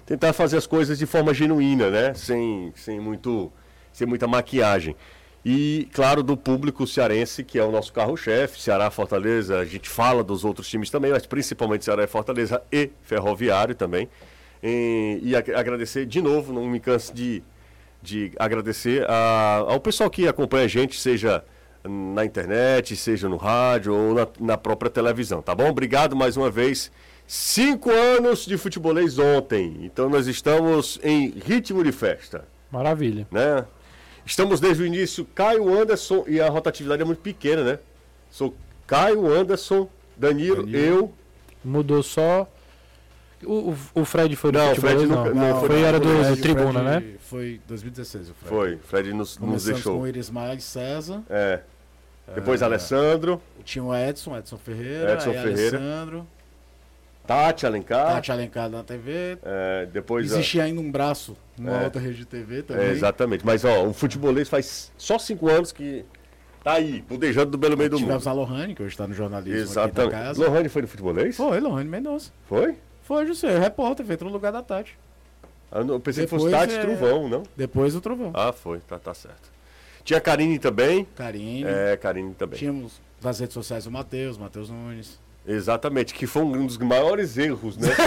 [0.05, 2.13] tentar fazer as coisas de forma genuína, né?
[2.13, 3.51] Sem, sem, muito,
[3.93, 4.95] sem muita maquiagem.
[5.43, 10.23] E, claro, do público cearense, que é o nosso carro-chefe, Ceará, Fortaleza, a gente fala
[10.23, 14.08] dos outros times também, mas principalmente Ceará e Fortaleza e Ferroviário também.
[14.62, 17.41] E, e ag- agradecer de novo, não me canso de,
[18.04, 21.43] de agradecer a- ao pessoal que acompanha a gente, seja
[21.84, 25.67] na internet, seja no rádio ou na, na própria televisão, tá bom?
[25.69, 26.91] Obrigado mais uma vez.
[27.25, 33.25] Cinco anos de futebolês ontem, então nós estamos em ritmo de festa, Maravilha.
[33.32, 33.65] né?
[34.25, 37.79] Estamos desde o início, Caio Anderson, e a rotatividade é muito pequena, né?
[38.29, 38.55] Sou
[38.88, 41.13] Caio Anderson, Danilo, eu.
[41.63, 42.47] Mudou só.
[43.43, 45.17] O, o, o Fred foi do Não, Fred não.
[45.25, 47.13] nunca- não, foi, foi- era do, do Fred- o Tribuna, Fred né?
[47.27, 48.49] Foi 2016 o Fred.
[48.49, 49.95] Foi, Fred nos, nos deixou.
[49.97, 51.23] com o Irismar César.
[51.29, 51.60] É.
[52.36, 55.13] Depois Alessandro, Tinha o Edson, Edson Ferreira.
[55.13, 55.77] Edson aí Ferreira.
[55.77, 56.27] Alessandro.
[57.25, 58.07] Tati Alencar.
[58.15, 59.38] Tati Alencar na TV.
[59.43, 60.31] é, depois.
[60.31, 61.84] a- Existia ainda um braço numa É.
[61.86, 62.88] outra rede de TV também.
[62.88, 63.45] É, exatamente.
[63.45, 66.03] Mas, ó, o futebolês faz só cinco anos que
[66.63, 68.29] tá aí, budejando do pelo meio do Tivemos mundo.
[68.29, 70.12] a Lohane, que hoje está no jornalismo aqui Exatamente.
[70.12, 70.43] da casa.
[70.45, 71.38] Lohane foi no futebolês?
[71.38, 72.31] Foi, Lohane Mendonça.
[72.47, 72.75] Foi?
[73.03, 74.97] Foi, José, repórter, feito no lugar da Tati.
[75.71, 77.43] Ah, Eu não- eu pensei que Depois fosse Tati é- Truvão, não?
[77.55, 78.31] Depois o Trovão.
[78.34, 79.49] Ah, foi, tá, tá certo.
[80.03, 81.05] Tinha a Karine também.
[81.15, 81.67] Carinho.
[81.67, 82.57] É, Karine também.
[82.60, 85.19] Tínhamos nas redes sociais o Matheus, Matheus Nunes.
[85.47, 87.89] Exatamente, que foi um dos maiores erros, né?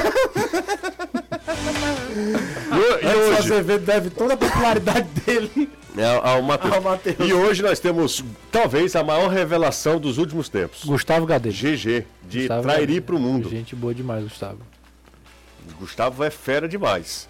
[2.72, 3.38] e, e hoje?
[3.38, 6.44] Azevedo deve toda a popularidade dele É, ao.
[7.26, 10.84] E hoje nós temos, talvez, a maior revelação dos últimos tempos.
[10.84, 11.54] Gustavo Gadelha.
[11.54, 13.02] GG, de Gustavo Trairi Gadelha.
[13.02, 13.48] pro mundo.
[13.48, 14.58] Gente boa demais, Gustavo.
[15.78, 17.28] Gustavo é fera demais.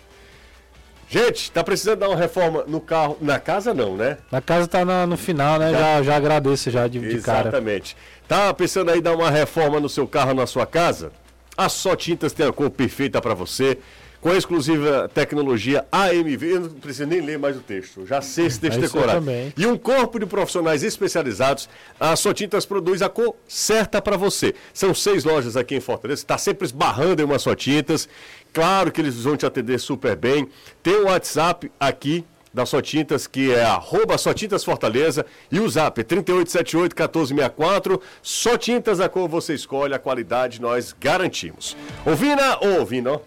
[1.14, 3.16] Gente, tá precisando dar uma reforma no carro.
[3.20, 4.18] Na casa não, né?
[4.32, 5.70] Na casa tá na- no final, né?
[5.70, 7.42] Já, já agradeço já de, de cara.
[7.50, 7.96] Exatamente.
[8.26, 11.12] Tá pensando aí dar uma reforma no seu carro, na sua casa?
[11.56, 13.78] A Só Tintas tem a cor perfeita para você.
[14.20, 18.46] Com a exclusiva tecnologia AMV, eu não preciso nem ler mais o texto, já sei
[18.46, 19.24] esse texto É decorado.
[19.56, 21.68] E um corpo de profissionais especializados,
[22.00, 24.52] a Só Tintas produz a cor certa para você.
[24.72, 28.08] São seis lojas aqui em Fortaleza, está sempre esbarrando em uma Só Tintas.
[28.54, 30.48] Claro que eles vão te atender super bem.
[30.80, 35.68] Tem o WhatsApp aqui da Só Tintas, que é arroba Só Tintas Fortaleza, e o
[35.68, 38.00] zap é 3878-1464.
[38.22, 41.76] Só Tintas, a cor você escolhe, a qualidade nós garantimos.
[42.06, 43.20] Ô Vina, ô Vina, ó.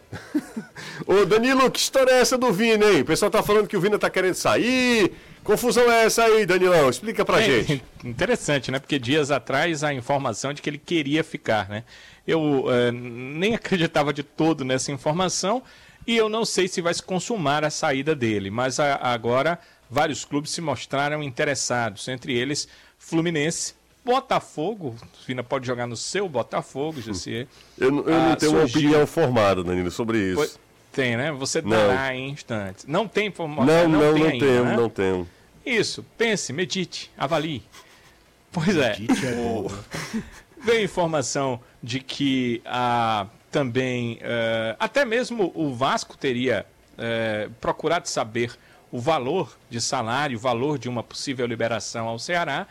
[1.06, 3.02] ô Danilo, que história é essa do Vina, hein?
[3.02, 5.12] O pessoal tá falando que o Vina tá querendo sair.
[5.48, 6.90] Confusão é essa aí, Danilão?
[6.90, 7.82] Explica pra É, gente.
[8.04, 8.80] Interessante, né?
[8.80, 11.86] Porque dias atrás a informação de que ele queria ficar, né?
[12.28, 15.64] Eu eh, nem acreditava de todo nessa informação
[16.06, 19.58] e eu não sei se vai se consumar a saída dele, mas a- agora
[19.90, 22.68] vários clubes se mostraram interessados, entre eles
[23.00, 27.48] Fluminense, Botafogo, Fina pode jogar no seu Botafogo, José.
[27.78, 28.82] Eu, não- eu não Ah, tenho uma surgiu.
[28.90, 30.60] opinião formada, Danilo, sobre isso.
[30.92, 31.32] Tem, né?
[31.32, 31.70] Você Não.
[31.70, 32.84] dará em instantes.
[32.86, 33.66] Não tem informação?
[33.66, 34.76] Não, não, não, tem ainda, tenho, né?
[34.76, 35.28] não tenho.
[35.68, 37.62] Isso, pense, medite, avalie.
[38.52, 38.94] Pois é.
[38.94, 40.24] Dite é bom, O- né?
[40.64, 46.66] Veio informação de que ah, também, eh, até mesmo o Vasco teria
[46.98, 48.58] eh, procurado saber
[48.92, 52.66] o valor de salário, o valor de uma possível liberação ao Ceará.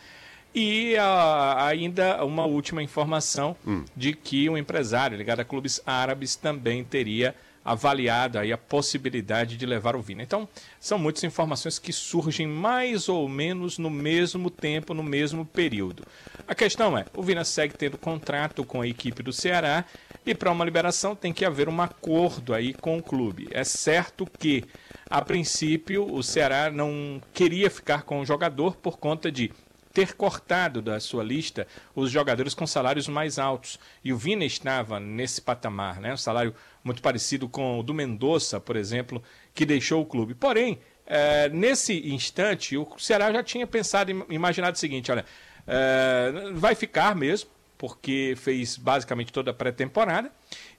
[0.54, 3.56] E ah, ainda uma última informação
[3.94, 7.34] de que um empresário ligado a clubes árabes também teria
[7.66, 10.22] avaliado aí a possibilidade de levar o Vina.
[10.22, 10.48] Então,
[10.78, 16.04] são muitas informações que surgem mais ou menos no mesmo tempo, no mesmo período.
[16.46, 19.84] A questão é, o Vina segue tendo contrato com a equipe do Ceará
[20.24, 23.48] e para uma liberação tem que haver um acordo aí com o clube.
[23.50, 24.64] É certo que,
[25.10, 29.50] a princípio, o Ceará não queria ficar com o jogador por conta de
[29.96, 33.78] ter cortado da sua lista os jogadores com salários mais altos.
[34.04, 36.12] E o Vina estava nesse patamar, né?
[36.12, 36.54] um salário
[36.86, 39.20] muito parecido com o do Mendonça, por exemplo,
[39.52, 40.34] que deixou o clube.
[40.34, 45.24] Porém, eh, nesse instante, o Ceará já tinha pensado, im- imaginado o seguinte: olha,
[45.66, 50.30] eh, vai ficar mesmo, porque fez basicamente toda a pré-temporada.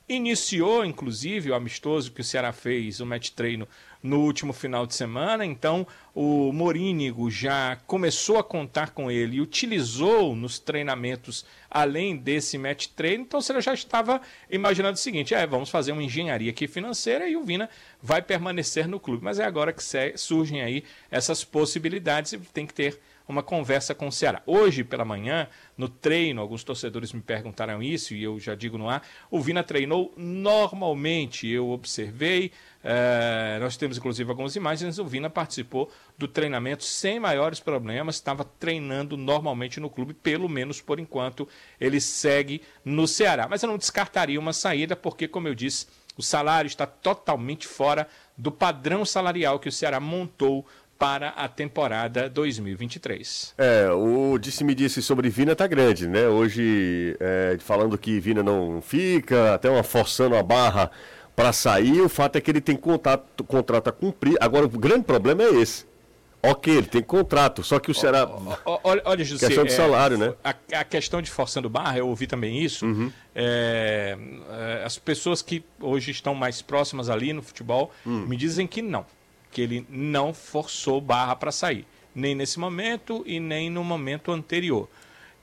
[0.09, 3.67] Iniciou, inclusive, o amistoso que o Ceará fez, o match treino,
[4.07, 5.45] no último final de semana.
[5.45, 12.57] Então, o Morínigo já começou a contar com ele e utilizou nos treinamentos, além desse
[12.57, 13.23] match treino.
[13.23, 17.35] Então, você já estava imaginando o seguinte: é, vamos fazer uma engenharia aqui financeira e
[17.35, 17.69] o Vina
[18.01, 19.23] vai permanecer no clube.
[19.23, 19.83] Mas é agora que
[20.15, 24.41] surgem aí essas possibilidades e tem que ter uma conversa com o Ceará.
[24.45, 28.89] Hoje pela manhã, no treino, alguns torcedores me perguntaram isso e eu já digo no
[28.89, 29.05] ar.
[29.29, 32.51] O Vina treinou normalmente, eu observei.
[32.89, 34.97] Eh, nós temos inclusive algumas imagens.
[34.97, 40.79] O Vina participou do treinamento sem maiores problemas, estava treinando normalmente no clube, pelo menos
[40.79, 41.45] por enquanto.
[41.81, 43.45] Ele segue no Ceará.
[43.49, 48.07] Mas eu não descartaria uma saída, porque, como eu disse, o salário está totalmente fora
[48.37, 50.65] do padrão salarial que o Ceará montou
[50.97, 53.53] para a temporada 2023.
[53.57, 56.27] É, o disse-me disse sobre Vina tá grande, né?
[56.27, 60.89] Hoje, é, falando que Vina não fica, até uma forçando a barra
[61.37, 64.35] para sair, o fato é que ele tem contato, contrato a cumprir.
[64.41, 65.85] Agora, o grande problema é esse.
[66.41, 68.27] Ok, ele tem contrato, só que o Ceará.
[68.83, 70.33] Olha, olha José, Questão de salário, né?
[70.43, 72.87] A, a questão de forçando barra, eu ouvi também isso.
[73.35, 74.17] É,
[74.49, 79.05] é, as pessoas que hoje estão mais próximas ali no futebol me dizem que não,
[79.51, 84.89] que ele não forçou barra para sair, nem nesse momento e nem no momento anterior.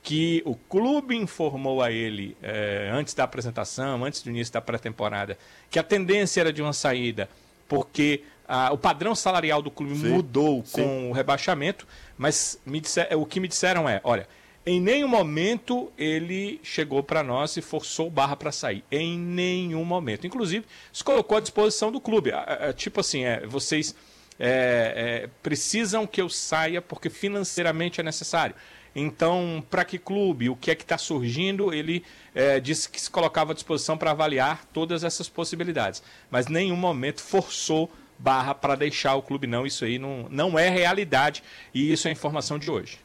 [0.04, 5.36] Que o clube informou a ele é, antes da apresentação, antes do início da pré-temporada,
[5.70, 7.28] que a tendência era de uma saída,
[7.66, 10.82] porque ah, o padrão salarial do clube Sim, mudou sim.
[10.82, 11.88] com o rebaixamento,
[12.18, 14.28] mas me disser- o que me disseram é, olha,
[14.66, 18.84] em nenhum momento ele chegou para nós e forçou barra para sair.
[18.92, 20.26] Em nenhum momento.
[20.26, 22.30] Inclusive, se colocou à disposição do clube.
[22.30, 23.94] Ah, ah, Tipo assim, é, vocês
[24.38, 28.54] é, é, precisam que eu saia porque financeiramente é necessário.
[28.94, 32.04] Então, para que clube, o que é que está surgindo, ele
[32.34, 36.02] é, disse que se colocava à disposição para avaliar todas essas possibilidades.
[36.30, 39.66] Mas nenhum momento forçou barra para deixar o clube, não.
[39.66, 42.98] Isso aí não, não é realidade e isso é informação de hoje.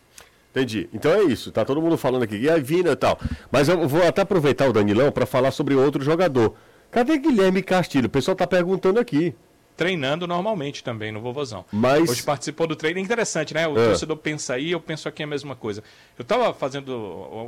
[0.51, 0.89] Entendi.
[0.93, 1.51] Então é isso.
[1.51, 2.37] Tá todo mundo falando aqui.
[2.37, 3.19] E a Vina e tal.
[3.51, 6.55] Mas eu vou até aproveitar o Danilão para falar sobre outro jogador.
[6.91, 8.07] Cadê Guilherme Castilho?
[8.07, 9.35] O pessoal tá perguntando aqui.
[9.79, 11.63] Treinando normalmente também no Vovozão.
[11.71, 12.99] Mas- Hoje participou do treino.
[12.99, 13.65] É interessante, né?
[13.65, 13.85] O É.
[13.87, 15.81] torcedor pensa aí, eu penso aqui a mesma coisa.
[16.17, 16.91] Eu estava fazendo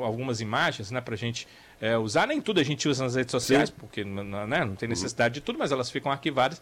[0.02, 1.46] algumas imagens, né, pra gente
[1.82, 2.28] é, usar.
[2.28, 5.34] Nem tudo a gente usa nas redes sociais, porque n- n- né, não tem necessidade
[5.34, 6.62] de tudo, mas elas ficam arquivadas.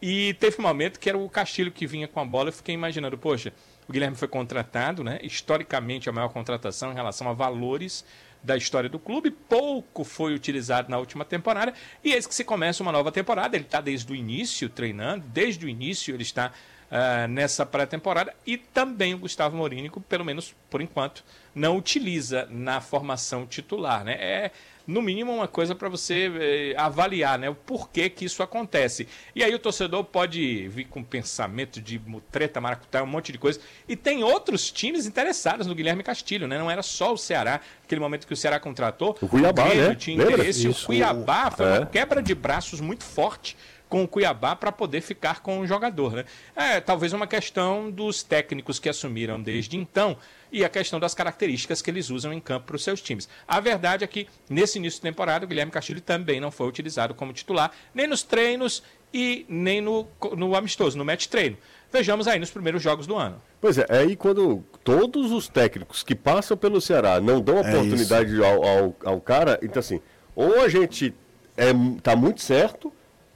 [0.00, 2.50] E teve um momento que era o Castilho que vinha com a bola.
[2.50, 3.52] Eu fiquei imaginando, poxa,
[3.88, 5.18] o Guilherme foi contratado, né?
[5.22, 8.04] Historicamente, a maior contratação em relação a valores
[8.42, 12.82] da história do clube, pouco foi utilizado na última temporada, e eis que se começa
[12.82, 16.52] uma nova temporada, ele está desde o início treinando, desde o início ele está
[16.90, 21.22] ah, nessa pré-temporada, e também o Gustavo Morínico, pelo menos por enquanto,
[21.54, 24.14] não utiliza na formação titular, né?
[24.18, 24.50] É,
[24.88, 27.50] no mínimo, uma coisa para você eh, avaliar, né?
[27.50, 29.06] O porquê que isso acontece.
[29.36, 32.00] E aí o torcedor pode vir com pensamento de
[32.32, 33.60] treta, maracutá, um monte de coisa.
[33.86, 36.58] E tem outros times interessados no Guilherme Castilho, né?
[36.58, 39.16] Não era só o Ceará, aquele momento que o Ceará contratou.
[39.20, 39.94] O Cuiabá, Grêmio né?
[39.94, 40.34] tinha Lembra?
[40.36, 40.66] interesse.
[40.66, 40.84] Isso.
[40.84, 41.78] O Cuiabá foi É.
[41.80, 43.56] uma quebra de braços muito forte
[43.88, 46.24] com o Cuiabá para poder ficar com o jogador, né?
[46.54, 50.16] É, talvez uma questão dos técnicos que assumiram desde então
[50.50, 53.28] e a questão das características que eles usam em campo para os seus times.
[53.46, 57.14] A verdade é que nesse início de temporada o Guilherme Castilho também não foi utilizado
[57.14, 58.82] como titular, nem nos treinos
[59.12, 61.56] e nem no, no amistoso, no match treino.
[61.90, 63.40] Vejamos aí nos primeiros jogos do ano.
[63.60, 68.36] Pois é, é aí quando todos os técnicos que passam pelo Ceará não dão oportunidade
[68.44, 70.00] ao, ao, ao cara, então assim,
[70.36, 71.14] ou a gente
[71.56, 71.72] é,
[72.02, 72.92] tá muito certo,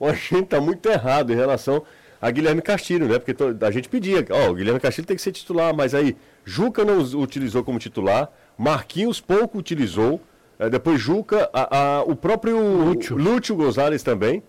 [0.06, 1.82] a gente tá muito errado em relação
[2.20, 3.18] a Guilherme Castilho, né?
[3.18, 3.34] Porque
[3.64, 6.98] a gente pedia, ó, o Guilherme Castilho tem que ser titular, mas aí Juca não
[7.20, 10.20] utilizou como titular, Marquinhos pouco utilizou.
[10.58, 13.16] eh, depois Juca, a- a- o próprio Lúcio.
[13.16, 14.42] Lúcio Gonzalez também.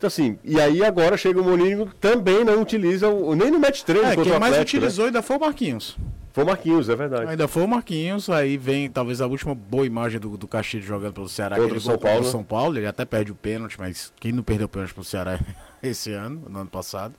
[0.00, 3.82] Então, assim, e aí agora chega o Moninho também não utiliza, o- nem no match
[3.82, 4.86] treino É, contra quem mais Atlético, né?
[4.86, 5.94] utilizou ainda foi o Marquinhos.
[6.32, 7.30] Foi o Marquinhos, é verdade.
[7.30, 11.12] Ainda foi o Marquinhos, aí vem talvez a última boa imagem do, do Castilho jogando
[11.12, 11.56] pelo Ceará.
[11.56, 12.30] Contra o São gol Paulo, né?
[12.30, 15.38] São Paulo, ele até perde o pênalti, mas quem não perdeu o pênalti pro Ceará
[15.82, 17.12] esse ano, no ano passado,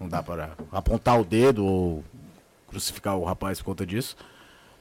[0.00, 2.02] não dá para apontar o dedo ou
[2.68, 4.16] crucificar o rapaz por conta disso.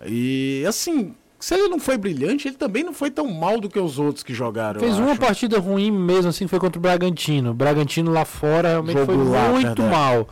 [0.03, 3.79] E assim, se ele não foi brilhante, ele também não foi tão mal do que
[3.79, 4.79] os outros que jogaram.
[4.79, 5.19] Fez uma acho.
[5.19, 7.51] partida ruim mesmo, assim, foi contra o Bragantino.
[7.51, 9.89] O Bragantino lá fora realmente Jogo foi lá, muito verdade.
[9.89, 10.27] mal.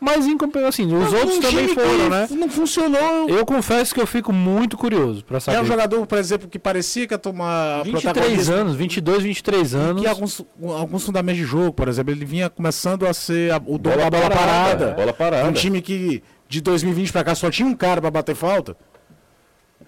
[0.00, 2.28] Mas em compensação, assim, os Mas outros um também foram, né?
[2.30, 3.28] Não funcionou.
[3.28, 5.58] Eu confesso que eu fico muito curioso pra saber.
[5.58, 9.74] É um jogador, por exemplo, que parecia que ia tomar 23 protagonismo anos, 22, 23
[9.74, 10.02] anos.
[10.02, 10.40] que alguns,
[10.76, 14.08] alguns fundamentos de jogo, por exemplo, ele vinha começando a ser a- o dono Bola
[14.08, 14.36] da bola parada,
[14.78, 14.94] parada.
[14.94, 15.48] bola parada.
[15.48, 18.76] Um time que de 2020 pra cá só tinha um cara pra bater falta.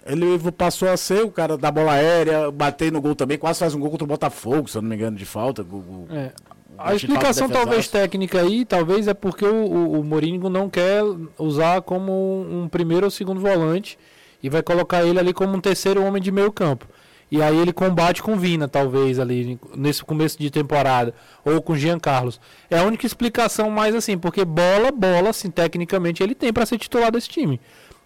[0.06, 3.74] Ele passou a ser o cara da bola aérea, bater no gol também, quase faz
[3.74, 5.62] um gol contra o Botafogo, se eu não me engano, de falta.
[5.62, 6.30] Gol- É.
[6.78, 11.02] A explicação talvez técnica aí, talvez é porque o, o, o Mourinho não quer
[11.38, 13.98] usar como um primeiro ou segundo volante
[14.42, 16.86] e vai colocar ele ali como um terceiro homem de meio campo.
[17.30, 21.98] E aí ele combate com Vina, talvez, ali nesse começo de temporada, ou com Jean
[21.98, 22.40] Carlos.
[22.70, 26.78] É a única explicação mais assim, porque bola, bola, assim, tecnicamente ele tem para ser
[26.78, 27.60] titular desse time.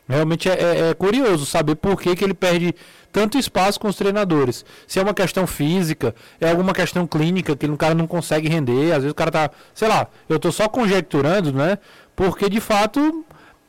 [0.09, 2.75] Realmente é, é- é curioso saber por que, que ele perde
[3.11, 4.65] tanto espaço com os treinadores.
[4.87, 8.91] Se é uma questão física, é alguma questão clínica que o cara não consegue render,
[8.93, 11.79] às vezes o cara tá, sei lá, eu tô só conjecturando, né?
[12.15, 13.25] Porque de fato.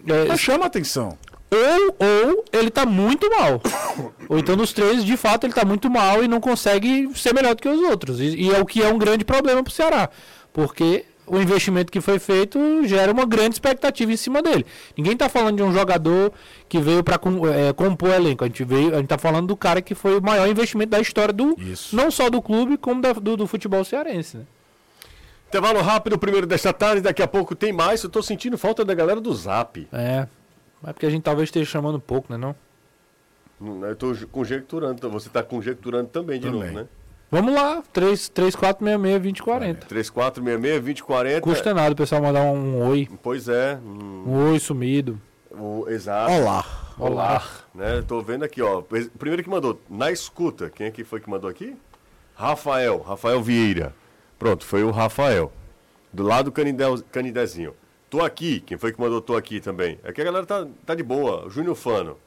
[0.07, 1.17] é, Mas chama atenção.
[1.51, 3.61] ou, ou ele tá muito mal.
[4.27, 7.55] ou então dos três, de fato, ele tá muito mal e não consegue ser melhor
[7.55, 8.19] do que os outros.
[8.19, 10.09] E, e é o que é um grande problema pro Ceará.
[10.51, 14.65] Porque o investimento que foi feito gera uma grande expectativa em cima dele.
[14.97, 16.31] Ninguém tá falando de um jogador
[16.69, 18.43] que veio para compor elenco.
[18.43, 20.99] A gente, veio, a gente tá falando do cara que foi o maior investimento da
[20.99, 21.55] história do.
[21.59, 21.95] Isso.
[21.95, 24.37] Não só do clube, como da- do, do futebol cearense.
[24.37, 24.43] Né?
[25.47, 28.03] Intervalo rápido, primeiro desta tarde, daqui a pouco tem mais.
[28.03, 29.87] Eu tô sentindo falta da galera do Zap.
[29.93, 30.27] É.
[30.85, 32.37] É porque a gente talvez esteja chamando pouco, né?
[32.37, 32.55] Não?
[33.61, 36.61] Hum, Eu tô conjecturando, então você tá conjecturando também de Também.
[36.61, 36.87] novo, né?
[37.31, 39.85] Vamos lá, 3, 3 4, 66, 20, 40.
[39.87, 41.41] 3466 2040.
[41.41, 43.09] Custa nada o pessoal mandar um oi.
[43.21, 43.77] Pois é.
[43.83, 45.19] hum, Um oi sumido.
[45.51, 46.31] o, exato.
[46.31, 46.65] Olá.
[46.97, 47.43] Olá.
[47.73, 48.01] Né?
[48.07, 48.79] Tô vendo aqui, ó.
[48.79, 48.83] O
[49.17, 50.69] Primeiro que mandou, na escuta.
[50.69, 51.75] Quem é que foi que mandou aqui?
[52.35, 53.93] Rafael, Rafael Vieira.
[54.37, 55.51] Pronto, foi o Rafael.
[56.13, 57.73] Do lado do Canidel, Canidezinho.
[58.09, 58.59] Tô aqui.
[58.61, 59.99] Quem foi que mandou tô aqui também?
[60.03, 61.47] É que a galera tá, tá de boa.
[61.47, 62.17] O Júnior Fano.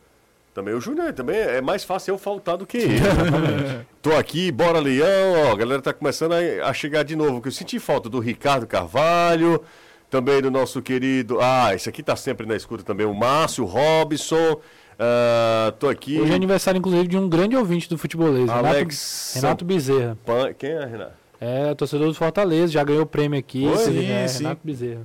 [0.58, 0.74] Também.
[0.74, 2.98] O Júnior também é mais fácil eu faltar do que ele.
[4.02, 5.46] Tô aqui, bora Leão.
[5.46, 7.40] Ó, a galera tá começando a, a chegar de novo.
[7.40, 9.62] Que eu senti falta do Ricardo Carvalho.
[10.10, 11.38] Também do nosso querido.
[11.40, 13.06] Ah, esse aqui tá sempre na escuta também.
[13.06, 14.60] O Márcio Robson.
[14.98, 16.18] Ah, tô aqui.
[16.20, 20.18] Hoje é aniversário, inclusive, de um grande ouvinte do futebolês, Alex Renato, Renato Bezerra.
[20.26, 21.12] Pan- Quem é, Renato?
[21.40, 23.64] É, torcedor do Fortaleza, já ganhou o prêmio aqui.
[23.64, 24.42] Esse- Sim, é, sim.
[24.42, 25.02] Renato Bezerra.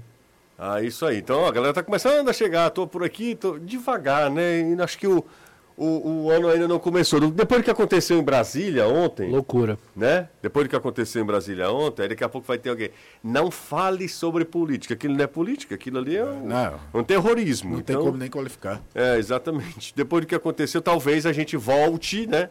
[0.57, 1.17] Ah, isso aí.
[1.17, 2.69] Então a galera tá começando a chegar.
[2.69, 4.61] Tô por aqui, tô devagar, né?
[4.61, 5.23] E acho que o,
[5.75, 7.19] o, o ano ainda não começou.
[7.31, 9.77] Depois do que aconteceu em Brasília ontem, Loucura.
[9.95, 10.29] né?
[10.41, 12.91] Depois do que aconteceu em Brasília ontem, aí daqui a pouco vai ter alguém.
[13.23, 14.93] Não fale sobre política.
[14.93, 16.79] Aquilo não é política, aquilo ali é um, Não.
[16.93, 17.75] um terrorismo.
[17.75, 18.81] Não tem Então, como nem qualificar.
[18.93, 19.93] É, exatamente.
[19.95, 22.49] Depois do que aconteceu, talvez a gente volte, né?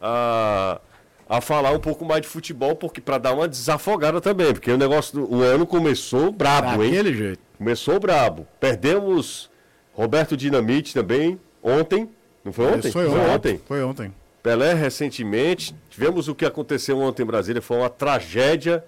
[0.00, 0.80] A,
[1.28, 4.78] a falar um pouco mais de futebol, porque para dar uma desafogada também, porque o
[4.78, 6.90] negócio do o ano começou brabo, hein?
[6.90, 7.40] Daquele jeito.
[7.58, 8.46] Começou brabo.
[8.60, 9.50] Perdemos
[9.92, 12.08] Roberto Dinamite também ontem.
[12.44, 12.88] Não foi ontem?
[12.88, 13.60] Isso foi ontem.
[13.66, 14.14] Foi ontem.
[14.42, 15.74] Pelé recentemente.
[15.90, 18.84] Tivemos o que aconteceu ontem em Brasília, foi uma tragédia.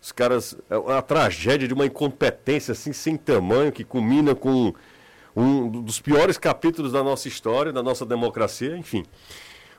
[0.00, 0.56] Os caras.
[0.68, 4.74] É uma tragédia de uma incompetência assim sem tamanho, que culmina com
[5.36, 9.04] um dos piores capítulos da nossa história, da nossa democracia, enfim.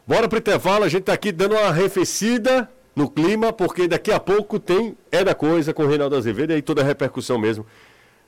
[0.06, 4.20] Bora pro intervalo, a gente tá aqui dando uma arrefecida no clima, porque daqui a
[4.20, 7.66] pouco tem É da Coisa com o Reinaldo Azevedo e aí toda a repercussão mesmo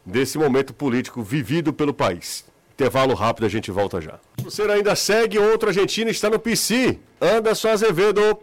[0.05, 2.45] desse momento político vivido pelo país.
[2.73, 4.19] Intervalo rápido, a gente volta já.
[4.41, 6.97] Você ainda segue outro argentino, está no PC.
[7.19, 8.37] Anderson Azevedo.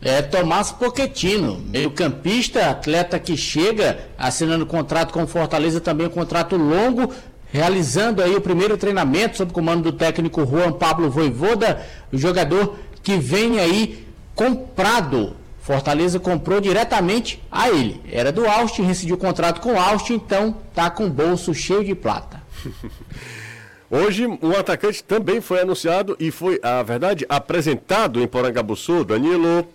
[0.00, 6.56] É Tomás Pochettino, meio-campista, atleta que chega assinando contrato com o Fortaleza, também um contrato
[6.56, 7.12] longo,
[7.52, 13.16] realizando aí o primeiro treinamento sob comando do técnico Juan Pablo Voivoda, o jogador que
[13.16, 15.36] vem aí comprado.
[15.60, 18.00] Fortaleza comprou diretamente a ele.
[18.10, 21.84] Era do Austin, rescindiu o contrato com o Austin, então tá com o bolso cheio
[21.84, 22.42] de plata.
[23.90, 29.02] Hoje, um atacante também foi anunciado e foi, a verdade, apresentado em Porangabuçu.
[29.02, 29.66] Danilo.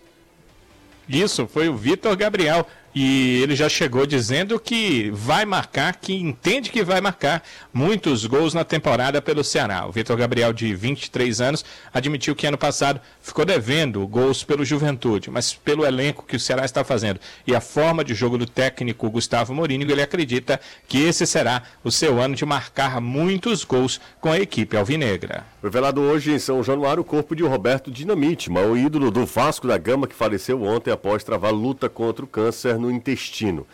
[1.10, 2.68] Isso, foi o Vitor Gabriel.
[2.96, 8.54] E ele já chegou dizendo que vai marcar, que entende que vai marcar muitos gols
[8.54, 9.88] na temporada pelo Ceará.
[9.88, 15.32] O Vitor Gabriel, de 23 anos, admitiu que ano passado ficou devendo gols pelo Juventude,
[15.32, 19.10] mas pelo elenco que o Ceará está fazendo e a forma de jogo do técnico
[19.10, 24.32] Gustavo Mourinho, ele acredita que esse será o seu ano de marcar muitos gols com
[24.32, 25.46] a equipe alvinegra.
[25.64, 29.78] Revelado hoje em São Januário o corpo de Roberto Dinamite, o ídolo do Vasco da
[29.78, 33.66] Gama que faleceu ontem após travar luta contra o câncer no intestino.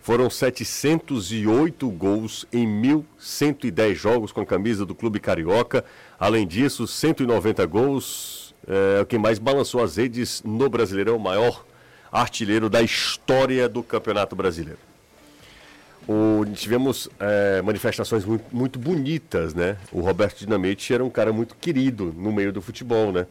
[0.00, 5.84] Foram 708 gols em 1.110 jogos com a camisa do Clube Carioca.
[6.18, 8.54] Além disso, 190 gols.
[8.68, 11.64] É o que mais balançou as redes no Brasileirão, o maior
[12.10, 14.78] artilheiro da história do Campeonato Brasileiro.
[16.08, 19.76] O, tivemos é, manifestações muito, muito, bonitas, né?
[19.90, 23.26] O Roberto Dinamite era um cara muito querido no meio do futebol, né?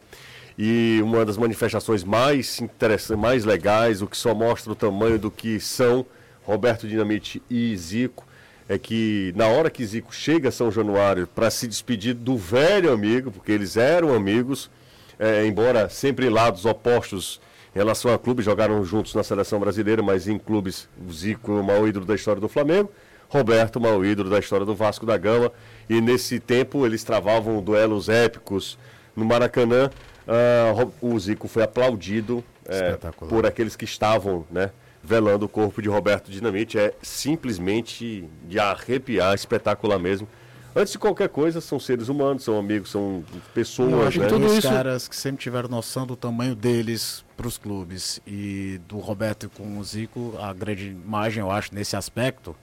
[0.58, 5.30] E uma das manifestações mais interessantes, mais legais, o que só mostra o tamanho do
[5.30, 6.06] que são
[6.44, 8.26] Roberto Dinamite e Zico,
[8.68, 12.92] é que na hora que Zico chega a São Januário para se despedir do velho
[12.92, 14.70] amigo, porque eles eram amigos,
[15.18, 17.40] é, embora sempre lados opostos
[17.74, 21.64] em relação a clubes, jogaram juntos na seleção brasileira, mas em clubes, Zico é o
[21.64, 22.90] maior ídolo da história do Flamengo,
[23.28, 25.52] Roberto, o maior ídolo da história do Vasco da Gama,
[25.88, 28.78] e nesse tempo eles travavam duelos épicos
[29.14, 29.90] no Maracanã,
[30.26, 32.96] Uh, o Zico foi aplaudido é,
[33.28, 34.72] por aqueles que estavam né,
[35.02, 36.78] velando o corpo de Roberto Dinamite.
[36.78, 40.26] É simplesmente de arrepiar, espetacular mesmo.
[40.74, 43.24] Antes de qualquer coisa, são seres humanos, são amigos, são
[43.54, 43.92] pessoas.
[43.92, 44.26] Eu acho né?
[44.26, 48.78] que todos os caras que sempre tiveram noção do tamanho deles para os clubes e
[48.86, 52.54] do Roberto com o Zico, a grande imagem, eu acho, nesse aspecto,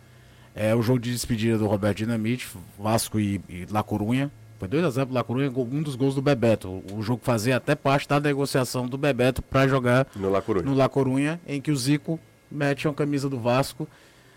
[0.54, 2.48] é o jogo de despedida do Roberto Dinamite,
[2.78, 4.32] Vasco e, e La Corunha,
[4.64, 6.84] foi 2x0 pro La Coruña, um dos gols do Bebeto.
[6.94, 10.66] O jogo fazia até parte da negociação do Bebeto para jogar no La, Coruña.
[10.66, 13.88] no La Coruña, em que o Zico mete uma camisa do Vasco.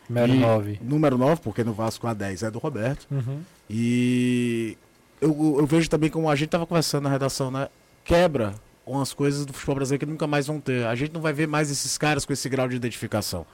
[0.08, 0.80] Número 9.
[0.82, 3.06] Número 9, porque no Vasco a 10 é do Roberto.
[3.10, 3.40] Uhum.
[3.68, 4.76] E
[5.20, 7.68] eu, eu vejo também como a gente estava conversando na redação, né?
[8.04, 8.54] Quebra
[8.84, 10.86] umas coisas do futebol brasileiro que nunca mais vão ter.
[10.86, 13.44] A gente não vai ver mais esses caras com esse grau de identificação.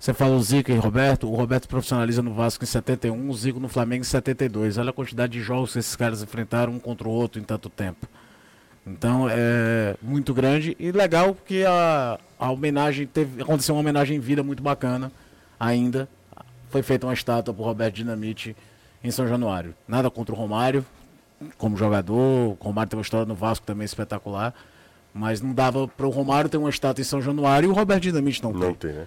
[0.00, 3.60] Você fala o Zico e Roberto, o Roberto profissionaliza no Vasco em 71, o Zico
[3.60, 4.78] no Flamengo em 72.
[4.78, 7.68] Olha a quantidade de jogos que esses caras enfrentaram um contra o outro em tanto
[7.68, 8.06] tempo.
[8.86, 13.42] Então é muito grande e legal que a, a homenagem teve.
[13.42, 15.12] Aconteceu uma homenagem em vida muito bacana
[15.60, 16.08] ainda.
[16.70, 18.56] Foi feita uma estátua para Roberto Dinamite
[19.04, 19.74] em São Januário.
[19.86, 20.82] Nada contra o Romário,
[21.58, 22.56] como jogador.
[22.58, 24.54] O Romário tem uma história no Vasco também espetacular.
[25.12, 28.04] Mas não dava para o Romário ter uma estátua em São Januário e o Roberto
[28.04, 28.74] Dinamite não, não tem.
[28.76, 29.06] Tem, né?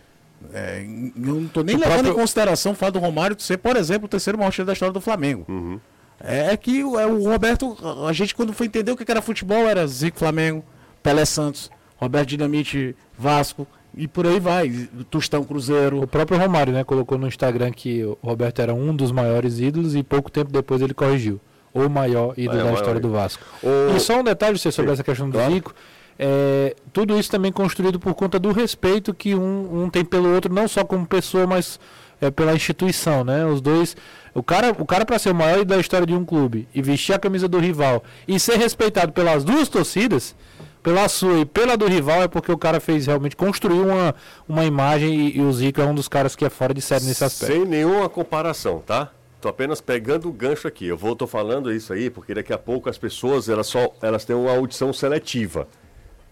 [0.52, 2.14] É, eu não estou nem o levando próprio...
[2.14, 4.94] em consideração o fato do Romário ser, por exemplo, o terceiro maior time da história
[4.94, 5.46] do Flamengo.
[5.48, 5.80] Uhum.
[6.20, 7.78] É, é que o, é, o Roberto,
[8.08, 10.64] a gente quando foi entender o que era futebol, era Zico Flamengo,
[11.02, 16.02] Pelé Santos, Roberto Dinamite Vasco, e por aí vai, Tostão Cruzeiro.
[16.02, 19.96] O próprio Romário, né, colocou no Instagram que o Roberto era um dos maiores ídolos
[19.96, 21.40] e pouco tempo depois ele corrigiu.
[21.74, 23.44] O maior ídolo é, da história do Vasco.
[23.64, 23.96] O...
[23.96, 24.94] E só um detalhe sobre Sim.
[24.94, 25.54] essa questão do claro.
[25.54, 25.76] Zico.
[26.18, 30.54] É, tudo isso também construído por conta do respeito que um, um tem pelo outro,
[30.54, 31.80] não só como pessoa, mas
[32.22, 33.46] é, pela instituição, né?
[33.46, 33.96] Os dois,
[34.34, 37.14] o cara, o cara para ser o maior da história de um clube e vestir
[37.14, 40.36] a camisa do rival e ser respeitado pelas duas torcidas,
[40.82, 44.16] pela sua e pela do rival, é porque o cara fez realmente construir uma,
[44.48, 47.06] uma imagem e, e o Zico é um dos caras que é fora de série
[47.06, 47.54] nesse aspecto.
[47.54, 49.10] Sem nenhuma comparação, tá?
[49.40, 50.88] Tô apenas pegando o gancho aqui.
[50.88, 54.24] Eu vou tô falando isso aí porque daqui a pouco as pessoas elas só elas
[54.24, 55.68] têm uma audição seletiva.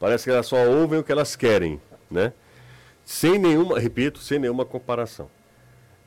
[0.01, 1.79] Parece que elas só ouvem o que elas querem,
[2.09, 2.33] né?
[3.05, 5.29] Sem nenhuma, repito, sem nenhuma comparação.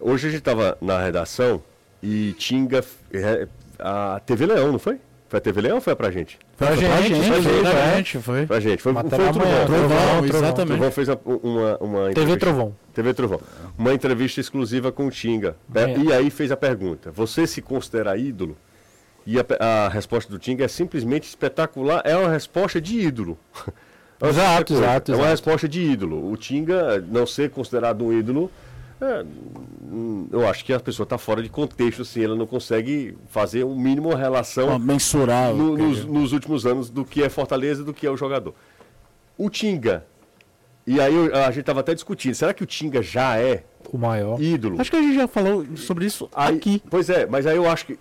[0.01, 1.63] Hoje a gente estava na redação
[2.03, 3.47] e Tinga, é,
[3.79, 4.99] a TV Leão, não foi?
[5.29, 6.41] Foi a TV Leão ou foi pra gente?
[6.57, 8.47] Foi a gente, pra gente, foi, foi, pra gente, foi.
[8.47, 9.33] Pra gente, foi, foi, foi o Trovão.
[9.33, 10.67] Trovão, Trovão, exatamente.
[10.67, 12.77] Trovão fez uma, uma TV Trovão.
[12.93, 13.41] TV Trovão.
[13.79, 15.57] Uma entrevista exclusiva com o Tinga.
[15.73, 15.99] É.
[15.99, 18.57] E aí fez a pergunta, você se considera ídolo?
[19.25, 23.39] E a, a resposta do Tinga é simplesmente espetacular, é uma resposta de ídolo.
[24.29, 25.13] Exato, exato.
[25.13, 26.31] É uma resposta de ídolo.
[26.31, 28.51] O Tinga, não ser considerado um ídolo,
[29.01, 29.25] é,
[30.33, 33.77] eu acho que a pessoa está fora de contexto, assim, ela não consegue fazer um
[33.77, 38.07] mínimo relação mensurar no, nos, nos, últimos anos do que é Fortaleza e do que
[38.07, 38.55] é o jogador.
[39.37, 40.07] O Tinga,
[40.87, 44.41] e aí a gente estava até discutindo, será que o Tinga já é o maior
[44.41, 44.81] ídolo?
[44.81, 46.83] Acho que a gente já falou sobre isso aí, aqui.
[46.89, 47.99] Pois é, mas aí eu acho que.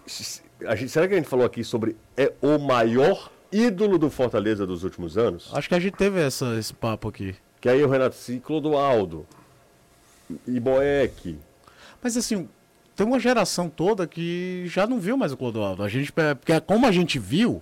[0.65, 4.65] A gente, será que a gente falou aqui sobre é o maior ídolo do Fortaleza
[4.65, 5.49] dos últimos anos.
[5.53, 7.35] Acho que a gente teve essa, esse papo aqui.
[7.61, 9.25] Que aí o Renato Ciclo do Aldo.
[10.47, 11.37] E Boeck.
[12.01, 12.49] Mas assim,
[12.95, 15.83] tem uma geração toda que já não viu mais o Clodoaldo.
[15.83, 17.61] A gente, porque como a gente viu,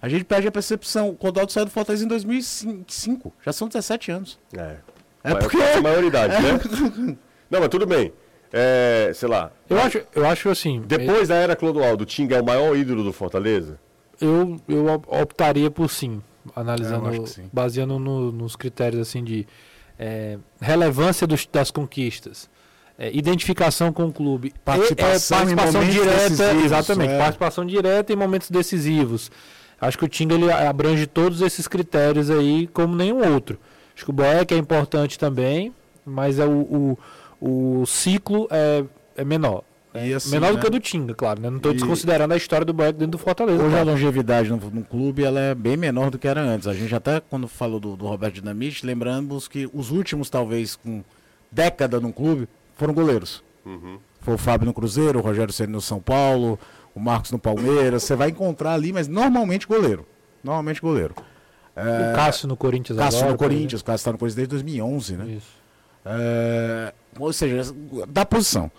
[0.00, 1.10] a gente perde a percepção.
[1.10, 3.32] O Clodoaldo saiu do Fortaleza em 2005.
[3.44, 4.38] Já são 17 anos.
[4.56, 4.76] É.
[5.24, 7.16] É porque- a maioridade, né?
[7.50, 8.12] Não, mas tudo bem.
[8.52, 9.50] É, sei lá.
[9.68, 10.82] Eu acho, eu acho assim.
[10.86, 13.78] Depois da era Clodoaldo, o Tinga é o maior ídolo do Fortaleza?
[14.20, 16.22] Eu, eu op- optaria por sim,
[16.54, 17.44] analisando, É, sim.
[17.52, 19.46] baseando no- nos critérios assim de
[19.98, 22.50] é, relevância dos- das conquistas,
[22.98, 27.18] é, identificação com o clube, Participação é, em participação direta, exatamente, é.
[27.18, 29.30] participação direta em momentos decisivos.
[29.80, 33.58] Acho que o Tinga ele abrange todos esses critérios aí como nenhum outro.
[33.94, 35.72] Acho que o Boeck é importante também,
[36.04, 36.96] mas é o,
[37.40, 38.84] o, o ciclo é,
[39.16, 39.62] é menor.
[39.94, 40.60] E assim, menor do né?
[40.60, 41.40] que o do Tinga, claro.
[41.40, 41.50] Né?
[41.50, 43.62] Não estou E- desconsiderando a história do Boeck dentro do Fortaleza.
[43.62, 46.66] Hoje a longevidade no, no clube ela é bem menor do que era antes.
[46.66, 51.04] A gente até, quando falou do, do Roberto Dinamite, lembramos que os últimos, talvez, com
[51.50, 53.42] década no clube, foram goleiros.
[54.20, 56.58] Foi o Fábio no Cruzeiro, o Rogério Ceni no São Paulo,
[56.94, 58.02] o Marcos no Palmeiras.
[58.02, 60.06] Você vai encontrar ali, mas normalmente goleiro.
[60.42, 61.14] Normalmente goleiro.
[61.76, 63.32] O Cássio no Corinthians Cássio agora.
[63.32, 65.26] no por Corinthians, o Cássio está no Corinthians desde 2011, né?
[65.36, 65.62] Isso.
[66.04, 67.72] É, ou seja,
[68.08, 68.70] da posição.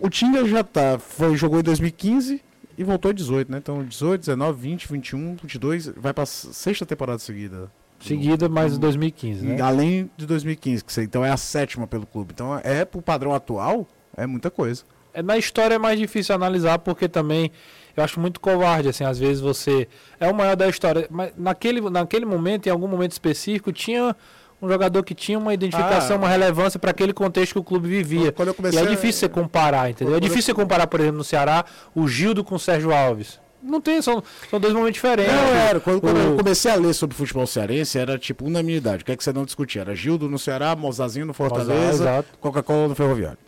[0.00, 2.42] O Tinga já tá, foi, jogou em 2015
[2.76, 3.58] e voltou em 18, né?
[3.58, 7.70] Então 18, 19, 20, 21, 22, vai pra sexta temporada seguida.
[8.00, 9.60] Seguida mais 2015, né?
[9.60, 12.32] Além de 2015, que você, então é a sétima pelo clube.
[12.34, 13.86] Então é pro padrão atual,
[14.16, 14.84] é muita coisa.
[15.14, 17.50] É, Na história é mais difícil analisar porque também
[17.96, 19.88] eu acho muito covarde, assim, às vezes você
[20.20, 24.14] é o maior da história, mas naquele, naquele momento, em algum momento específico, tinha
[24.60, 26.18] um jogador que tinha uma identificação, Ah.
[26.18, 28.32] uma relevância para aquele contexto que o clube vivia.
[28.32, 30.14] Quando eu E comecei é a- difícil você comparar, entendeu?
[30.14, 33.38] É eu- difícil você comparar, por exemplo, no Ceará, o Gildo com o Sérgio Alves.
[33.62, 35.32] Não tem, são, são dois momentos diferentes.
[35.32, 35.80] Não, era.
[35.80, 39.02] Quando, quando eu O- comecei a ler sobre futebol cearense, era tipo unanimidade.
[39.02, 39.80] O que é que você não discutia?
[39.82, 42.24] Era Gildo no Ceará, Mozazinho no Fortaleza.
[42.40, 43.38] Coca-Cola no Ferroviário.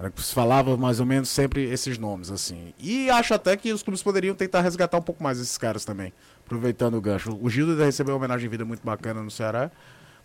[0.00, 2.72] Era que se falava mais ou menos sempre esses nomes, assim.
[2.78, 6.12] E acho até que os clubes poderiam tentar resgatar um pouco mais esses caras também,
[6.46, 7.36] aproveitando o gancho.
[7.42, 9.70] O Gildo recebeu uma homenagem de vida muito bacana no Ceará,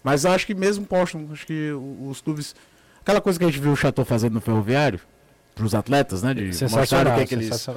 [0.03, 2.55] mas acho que mesmo postam, acho que os clubes...
[3.01, 4.99] Aquela coisa que a gente viu o Chateau fazendo no Ferroviário,
[5.55, 7.67] para os atletas, né, de mostrar o que, é que eles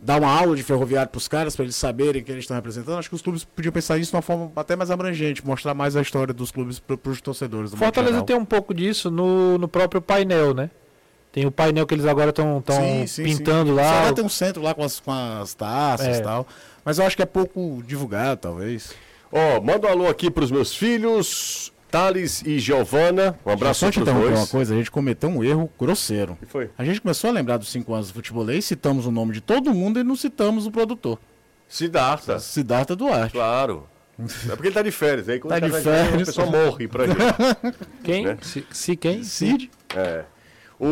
[0.00, 2.98] dar uma aula de ferroviário para os caras, para eles saberem que eles estão representando.
[2.98, 5.96] Acho que os clubes podiam pensar isso de uma forma até mais abrangente, mostrar mais
[5.96, 7.74] a história dos clubes para os torcedores.
[7.74, 10.70] Fortaleza tem um pouco disso no, no próprio painel, né?
[11.32, 12.62] Tem o painel que eles agora estão
[13.06, 13.76] sim, pintando sim.
[13.76, 14.02] lá.
[14.02, 16.20] Será tem um centro lá com as, com as taças É.
[16.20, 16.46] e tal.
[16.84, 18.94] Mas eu acho que é pouco divulgado, talvez.
[19.30, 23.38] Ó, manda um alô aqui pros meus filhos, Thales e Giovana.
[23.44, 24.40] Um abraço Só te pros interromper dois.
[24.40, 26.32] uma coisa, a gente cometeu um erro grosseiro.
[26.32, 26.70] O que foi?
[26.78, 29.72] A gente começou a lembrar dos 5 anos do futebolês, citamos o nome de todo
[29.74, 31.18] mundo e não citamos o produtor.
[31.68, 32.38] Siddhartha.
[32.38, 33.32] Siddhartha Duarte.
[33.32, 33.86] Claro.
[34.18, 35.28] É porque ele tá de férias.
[35.28, 36.28] Aí quando Tá o cara de férias, férias.
[36.28, 37.18] a pessoa morre pra gente.
[38.02, 38.24] Quem?
[38.24, 38.38] né?
[38.42, 39.22] Se, se quem?
[39.22, 39.70] Cid?
[39.94, 40.24] É.
[40.80, 40.86] O,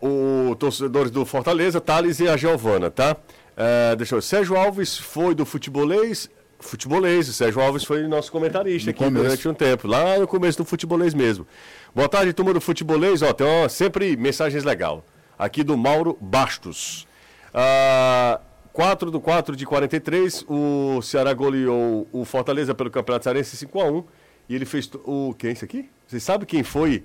[0.00, 0.06] ó,
[0.50, 3.16] o torcedores do Fortaleza, Thales e a Giovana, tá?
[3.56, 4.22] É, deixa eu ver.
[4.26, 6.30] Sérgio Alves foi do futebolês.
[6.60, 9.24] Futebolês, o Sérgio Alves foi nosso comentarista No aqui começo.
[9.24, 11.46] durante um tempo, lá no começo do futebolês mesmo.
[11.94, 13.22] Boa tarde, turma do futebolês.
[13.22, 15.04] Ó, tem ó, sempre mensagens legal.
[15.38, 17.06] Aqui do Mauro Bastos.
[17.54, 18.40] Ah,
[18.72, 23.84] 4 do 4 de 43, o Ceará goleou o Fortaleza pelo Campeonato Cearense 5 a
[23.90, 24.04] 1
[24.48, 24.88] E ele fez.
[25.04, 25.88] O, quem é esse aqui?
[26.06, 27.02] Vocês sabem quem foi?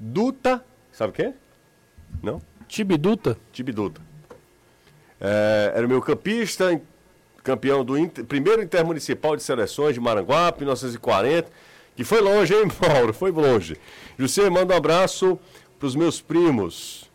[0.00, 0.62] Tibiduta.
[0.90, 1.34] Sabe quem?
[2.22, 2.42] Não?
[2.68, 3.38] Tibiduta?
[3.52, 4.00] Tibiduta.
[5.20, 6.80] É, era o meu campista,
[7.42, 11.50] campeão do Inter- primeiro Intermunicipal de Seleções de Maranguape, 1940.
[11.94, 13.12] Que foi longe, hein, Mauro?
[13.12, 13.76] Foi longe.
[14.18, 15.38] José, manda um abraço
[15.78, 17.10] para os meus primos.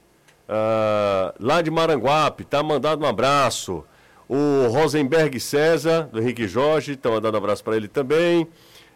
[0.47, 3.83] ah, lá de Maranguape, tá mandando um abraço.
[4.29, 8.47] O Rosenberg César, do Henrique Jorge, tá mandando um abraço para ele também.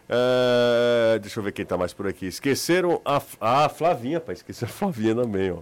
[0.08, 2.26] Ah, deixa eu ver quem tá mais por aqui.
[2.26, 4.34] Esqueceram a, a Flavinha, pai.
[4.34, 5.58] Esqueceram a Flavinha também, ó.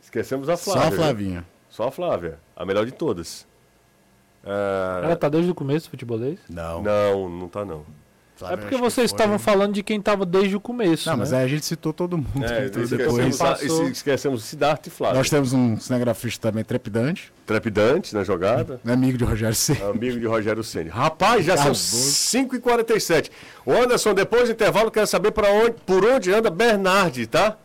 [0.00, 0.82] Esquecemos a Flávia.
[0.82, 0.92] Só a?
[0.96, 1.44] Flavinha.
[1.68, 3.46] Só a Flávia, a melhor de todas.
[4.46, 6.38] Ah, Ela tá desde o começo do futebolês?
[6.48, 6.80] Não.
[6.82, 7.82] Não, não tá não.
[8.48, 11.08] é porque vocês estavam falando de quem tava desde o começo.
[11.08, 11.20] Não, né?
[11.20, 12.44] mas aí a gente citou todo mundo.
[12.44, 13.88] É, Então, esquecemos, depois, passou.
[13.88, 15.18] esquecemos Siddhartha e Flávia.
[15.18, 18.80] nós temos um cinegrafista também trepidante, Trepidante na jogada.
[18.84, 19.72] né, amigo de Rogério C.
[19.82, 20.90] Amigo de Rogério Ceni.
[20.90, 23.30] Rapaz, já são Carlos 5h47.
[23.64, 27.56] O Anderson, depois do intervalo, quer saber pra onde, por onde anda Bernardi, tá?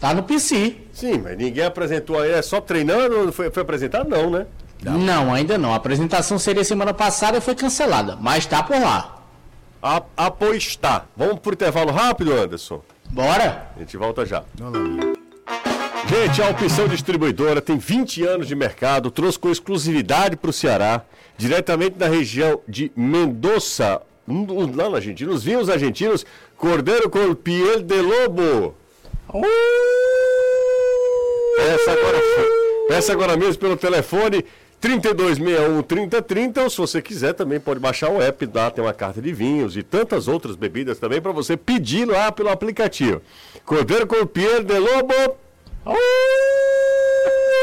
[0.00, 0.78] Tá no PC.
[0.92, 2.32] Sim, mas ninguém apresentou aí.
[2.32, 3.30] É só treinando?
[3.32, 4.08] Foi, foi apresentado?
[4.10, 4.46] Não, né?
[4.82, 5.32] Não.
[5.32, 5.72] ainda não.
[5.72, 9.22] A apresentação seria semana passada e foi cancelada, mas tá por lá.
[9.82, 11.06] A, apostar.
[11.16, 12.82] Vamos pro intervalo rápido, Anderson?
[13.10, 13.70] Bora?
[13.76, 14.42] A gente volta já.
[16.08, 21.02] Gente, a Opção Distribuidora tem 20 anos de mercado, trouxe com exclusividade para o Ceará,
[21.36, 24.02] diretamente da região de Mendoza,
[24.74, 26.26] lá na Argentina, os vinhos argentinos,
[26.56, 28.74] Cordeiro com Piel de Lobo.
[31.56, 32.18] Peça agora,
[32.88, 34.44] peça agora mesmo pelo telefone
[34.82, 39.22] 3261 3030, ou se você quiser também pode baixar o app, lá tem uma carta
[39.22, 43.22] de vinhos e tantas outras bebidas também para você pedir lá pelo aplicativo.
[43.64, 45.14] Cordeiro com Pierre de Lobo.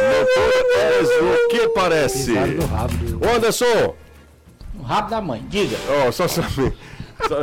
[0.01, 2.33] Doutor o que parece?
[2.33, 3.25] Rabo.
[3.25, 3.95] Ô Anderson,
[4.79, 5.75] O rabo da mãe, diga.
[6.07, 6.73] ó, só saber.
[7.27, 7.41] só-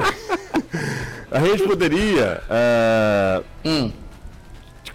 [1.31, 3.93] A gente poderia ah, Hum.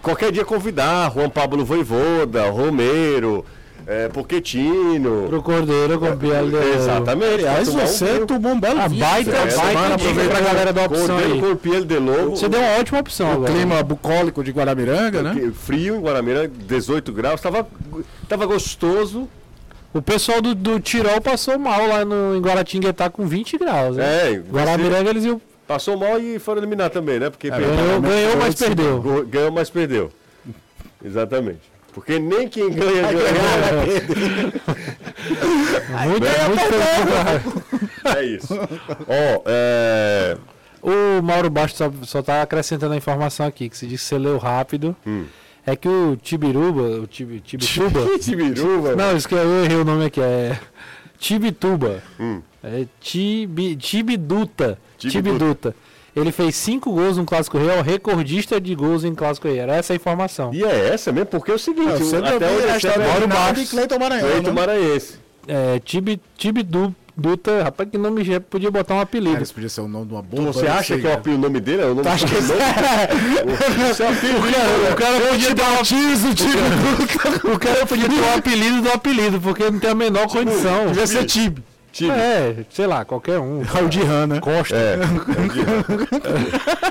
[0.00, 3.44] qualquer dia convidar Juan Pablo Voivoda, Romero,
[4.12, 5.26] Pochettino.
[5.28, 6.68] Pro Cordeiro com Pierre de Lobo.
[6.74, 7.34] Exatamente.
[7.34, 8.26] Aliás, um você vinho.
[8.26, 11.40] tomou um belo A baita, É, baita aproveita pra galera da opção Cordeiro aí.
[11.40, 12.30] com Pierre de Lobo.
[12.36, 13.52] Você deu uma ótima opção O agora.
[13.52, 15.52] clima bucólico de Guaramiranga, né?
[15.54, 17.66] Frio em Guaramira, 18 graus, tava,
[18.28, 19.28] tava gostoso.
[19.94, 23.96] O pessoal do, do Tirol passou mal lá no, em Guaratinguetá com 20 graus.
[23.96, 24.04] Né?
[24.32, 25.38] É, Guaramiranga eles iam.
[25.68, 27.28] passou mal e foram eliminar também, né?
[27.28, 29.24] Porque perdeu, Ganhou, ganhou, mas perdeu.
[29.28, 30.10] Ganhou, mas perdeu.
[31.04, 31.71] Exatamente.
[31.92, 34.52] Porque nem quem ganha, ganha.
[36.08, 37.62] Muito, muito
[38.02, 38.54] pelo É isso.
[38.54, 40.36] Ó, é.
[40.82, 44.18] O Mauro Bastos só, só tá acrescentando a informação aqui, que se diz que você
[44.18, 44.96] leu rápido.
[45.06, 45.26] Hum.
[45.64, 48.00] É que o Tibiruba, o Tibi, Tibituba.
[48.18, 48.96] Tibiruba.
[48.96, 50.58] não, isso que eu errei o nome aqui, é
[51.18, 52.02] Tibituba.
[52.18, 52.42] Hum.
[52.64, 54.76] É Tibi, Tibiduta.
[54.98, 55.20] Tibiduta.
[55.22, 55.76] Tibiduta.
[56.14, 59.58] Ele fez cinco gols no Clássico Rei, é o recordista de gols em Clássico Rei.
[59.58, 60.52] Era essa a informação.
[60.52, 62.92] E é essa mesmo, porque é o seguinte, Eu sempre até onde a história sei,
[62.92, 63.28] do Mauro Ronaldo e
[63.62, 64.60] Bastos, Cleiton Maranhão, Cleiton né?
[64.60, 65.14] Maranhense.
[65.48, 69.32] É, Tibi, Tibiduta, rapaz, que nome já podia botar um apelido.
[69.32, 70.52] Cara, isso podia ser o nome de uma bomba.
[70.52, 72.42] Você acha que é o apelido- o nome dele é o nome Acho que do
[72.42, 73.94] nome?
[73.94, 74.38] Seu apelido,
[74.92, 77.54] O cara podia dar um apelido.
[77.54, 80.86] O cara podia ter um apelido do apelido, porque não tem a menor condição.
[80.88, 81.62] Devia ser Tibi.
[81.92, 82.10] Time.
[82.10, 83.62] É, sei lá, qualquer um.
[83.76, 84.40] Aldirran, né?
[84.40, 84.74] Costa.
[84.74, 84.96] É.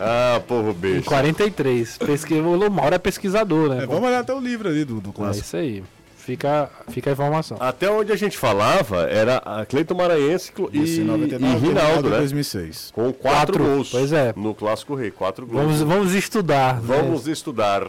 [0.00, 1.04] ah, povo beijo.
[1.04, 1.98] 43.
[1.98, 3.84] Pesquisa, o Mauro é pesquisador, né?
[3.84, 5.46] É, vamos olhar até o livro ali do, do É clássico.
[5.46, 5.82] isso aí.
[6.18, 7.56] Fica, fica a informação.
[7.60, 12.18] Até onde a gente falava era a Cleiton Maranhense e, Isso, e 99, Rinaldo, né?
[12.18, 12.90] 2006.
[12.92, 13.90] Com quatro, Quatro, gols.
[13.92, 14.34] pois é.
[14.36, 15.62] No Clássico Rei, quatro gols.
[15.62, 16.74] Vamos, vamos estudar.
[16.74, 16.80] né?
[16.82, 17.86] Vamos estudar.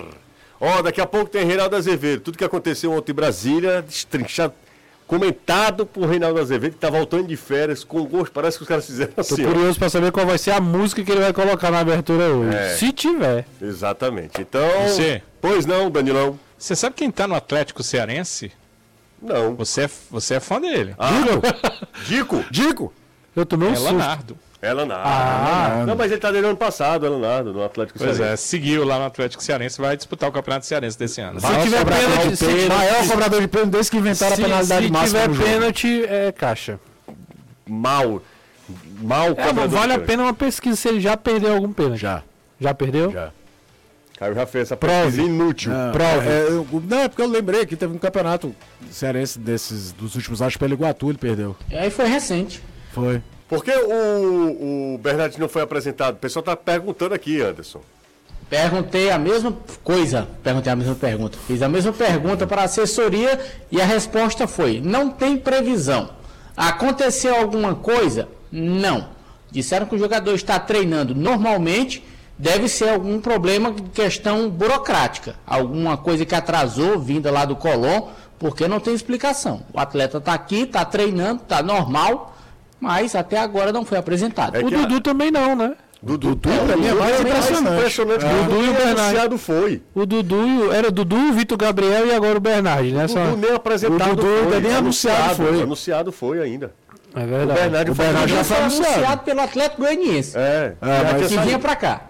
[0.61, 2.21] Ó, daqui a pouco tem Reinaldo Azevedo.
[2.21, 4.53] Tudo que aconteceu ontem em Brasília, destrinchado,
[5.07, 8.31] comentado por Reinaldo Azevedo, que tá voltando de férias com gosto.
[8.33, 9.45] Parece que os caras fizeram Tô assim.
[9.45, 9.47] ó.
[9.51, 12.55] curioso pra saber qual vai ser a música que ele vai colocar na abertura hoje.
[12.55, 12.75] É.
[12.75, 13.47] Se tiver.
[13.61, 14.41] Exatamente.
[14.41, 14.67] Então.
[14.87, 15.23] Você?
[15.41, 16.37] Pois não, Danilão?
[16.57, 18.51] Você sabe quem tá no Atlético Cearense?
[19.21, 19.55] Não.
[19.55, 20.93] Você é, você é fã dele.
[20.99, 21.11] Ah,
[22.05, 22.43] Dico?
[22.51, 22.93] Dico!
[23.35, 23.89] Eu tomei um é susto.
[23.91, 24.37] Leonardo.
[24.59, 25.03] É Leonardo.
[25.05, 25.83] Ah.
[25.85, 28.43] Não, mas ele tá desde o ano passado, é Leonardo, no Atlético Pois é, Cearense.
[28.47, 31.39] seguiu lá no Atlético Cearense, vai disputar o Campeonato Cearense desse ano.
[31.39, 34.91] Se tiver pênalti, se, Maior cobrador de pênalti desde que inventaram se, a penalidade se
[34.91, 35.47] máxima tiver no jogo.
[35.49, 36.79] pênalti, é caixa.
[37.67, 38.21] Mal.
[39.01, 41.99] Mal É, não vale a pena uma pesquisa se ele já perdeu algum pênalti.
[42.01, 42.23] Já.
[42.59, 43.11] Já perdeu?
[43.11, 43.31] Já.
[44.17, 44.95] Caio já fez essa Prove.
[45.03, 45.71] pesquisa inútil.
[45.71, 46.27] Não, Prove.
[46.27, 48.55] é, eu- não, é porque eu lembrei que teve um campeonato
[48.89, 51.55] cearense desses, dos últimos anos pelo Iguatu, ele perdeu.
[51.69, 52.59] E aí foi recente.
[52.91, 53.21] Foi.
[53.47, 56.15] Por que o, o Bernardo não foi apresentado?
[56.15, 57.81] O pessoal tá perguntando aqui, Anderson.
[58.49, 61.37] Perguntei a mesma coisa, perguntei a mesma pergunta.
[61.47, 63.39] Fiz a mesma pergunta para a assessoria
[63.69, 66.09] e a resposta foi: não tem previsão.
[66.55, 68.27] Aconteceu alguma coisa?
[68.51, 69.09] Não.
[69.51, 72.03] Disseram que o jogador está treinando normalmente,
[72.37, 78.09] deve ser algum problema de questão burocrática, alguma coisa que atrasou vinda lá do Colón,
[78.39, 79.63] porque não tem explicação.
[79.73, 82.36] O atleta está aqui, está treinando, está normal,
[82.79, 84.55] mas até agora não foi apresentado.
[84.55, 85.73] É O a- Dudu também não, né?
[86.01, 87.75] Dudu, pra mim é mais impressionante.
[87.77, 88.23] impressionante.
[88.25, 88.27] É.
[88.27, 88.99] O Dudu e o Dudu Bernardo.
[88.99, 89.81] anunciado foi.
[89.95, 90.35] O Dudu,
[90.67, 93.05] o- era o Dudu, o Vitor Gabriel e agora o Bernard, né?
[93.05, 94.41] O Só- Dudu nem apresentado o Dudu foi.
[94.43, 95.61] ainda nem anunciado foi.
[95.63, 96.71] Anunciado foi ainda.
[97.15, 97.51] É verdade.
[97.51, 98.93] O Bernardo O foi Bernardo já já foi anunciado.
[98.93, 99.23] anunciado.
[99.23, 102.01] pelo Atlético Goianiense, É, É, mas- que vinha para cá.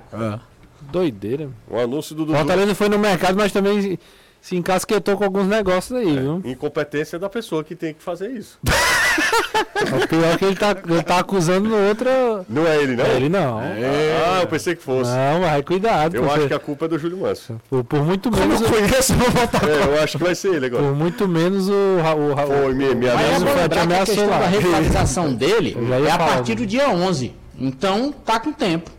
[0.92, 1.50] Doideira.
[1.70, 2.38] O anúncio do Dudu.
[2.38, 3.98] Fortaleza foi no mercado, mas também
[4.42, 6.42] se encasquetou com alguns negócios aí, viu?
[6.46, 8.58] Incompetência da pessoa que tem que fazer isso.
[8.64, 8.68] O
[10.08, 12.46] pior é que ele tá, ele tá acusando outra.
[12.48, 13.06] Não é ele, não?
[13.06, 13.60] Ele não.
[13.60, 15.10] Ah, eu pensei que fosse.
[15.12, 16.16] Não, mas cuidado.
[16.16, 17.60] Eu acho que a culpa é do Júlio Manso.
[17.70, 18.62] por, por muito menos.
[18.62, 19.68] o- conheço, vou botar.
[19.68, 20.84] É, eu acho que vai ser ele agora.
[20.84, 22.36] Por muito menos o Raul.
[22.38, 24.02] Foi, me, me Mas é ameaçou.
[24.02, 24.40] a questão lá.
[24.40, 26.56] da regularização dele Eu é a partir né?
[26.56, 27.34] do dia 11.
[27.60, 28.92] Então, tá com tempo.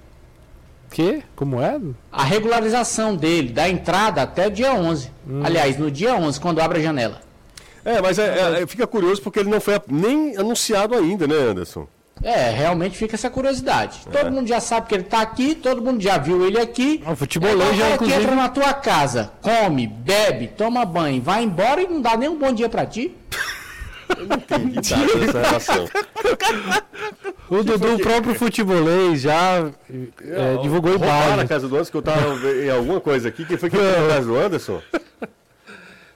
[0.90, 1.22] Que?
[1.36, 1.78] Como é?
[2.10, 5.10] A regularização dele, da entrada até o dia 11.
[5.28, 5.42] Hum.
[5.44, 7.20] Aliás, no dia 11, quando abre a janela.
[7.84, 11.86] É, mas é, é, fica curioso porque ele não foi nem anunciado ainda, né, Anderson?
[12.22, 14.00] É, realmente fica essa curiosidade.
[14.06, 14.10] É.
[14.10, 17.02] Todo mundo já sabe que ele tá aqui, todo mundo já viu ele aqui.
[17.06, 17.14] O
[17.70, 21.80] É já, cara que inclusive- entra na tua casa, come, bebe, toma banho, vai embora
[21.80, 23.14] e não dá nem um bom dia pra ti.
[24.08, 25.88] Que dá essa relação.
[27.50, 29.70] O Dudu, o próprio futebolês, já
[30.22, 31.46] é, divulgou Roubaram a imagem.
[31.46, 33.44] casa do Anderson, que eu tava em alguma coisa aqui.
[33.44, 34.82] Quem foi que entrou na casa do Anderson?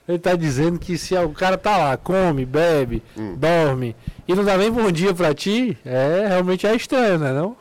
[0.07, 3.35] Ele tá dizendo que se o cara tá lá, come, bebe, Hum.
[3.37, 3.95] dorme
[4.27, 7.31] e não dá nem bom dia pra ti, é realmente é estranho, né?
[7.31, 7.55] Não?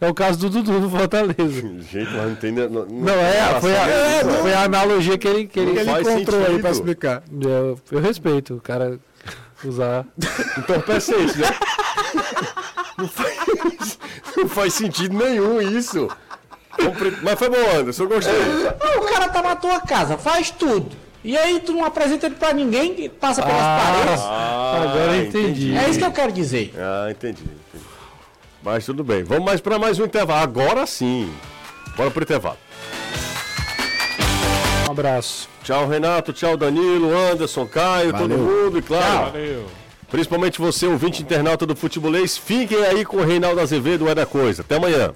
[0.00, 1.34] É o caso do Dudu do Fortaleza.
[1.90, 2.50] Gente, mas não tem.
[2.52, 6.46] Não, Não, é, foi a, foi a analogia que ele, que ele, Ele encontrou aí
[6.46, 6.60] sentido.
[6.60, 7.22] pra explicar.
[7.40, 8.98] eu, eu respeito o cara
[9.64, 10.04] usar.
[10.58, 11.48] entorpecente, né?
[12.98, 13.98] Não faz,
[14.36, 16.08] não faz sentido nenhum isso.
[17.22, 18.34] Mas foi bom, Anderson, eu gostei.
[18.80, 20.96] Ah, o cara tá na tua casa, faz tudo.
[21.22, 24.20] E aí tu não apresenta ele pra ninguém que passa pelas paredes.
[24.22, 25.74] Ah, Agora eu entendi.
[25.76, 26.74] É isso que eu quero dizer.
[26.76, 27.42] Ah, entendi.
[27.42, 27.84] entendi.
[28.62, 29.22] Mas tudo bem.
[29.24, 30.42] Vamos mais para mais um intervalo.
[30.42, 31.32] Agora sim.
[31.96, 32.58] Bora pro intervalo.
[34.86, 35.48] Um abraço.
[35.62, 36.32] Tchau, Renato.
[36.32, 38.38] Tchau, Danilo, Anderson, Caio, todo Valeu.
[38.38, 38.78] mundo.
[38.78, 39.66] E claro, Valeu.
[40.10, 44.62] principalmente você, ouvinte internauta do Futebolês, fiquem aí com o Reinaldo Azevedo, é da coisa.
[44.62, 45.14] Até amanhã.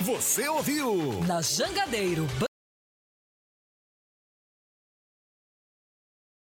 [0.00, 1.20] Você ouviu?
[1.26, 2.26] Na Jangadeiro.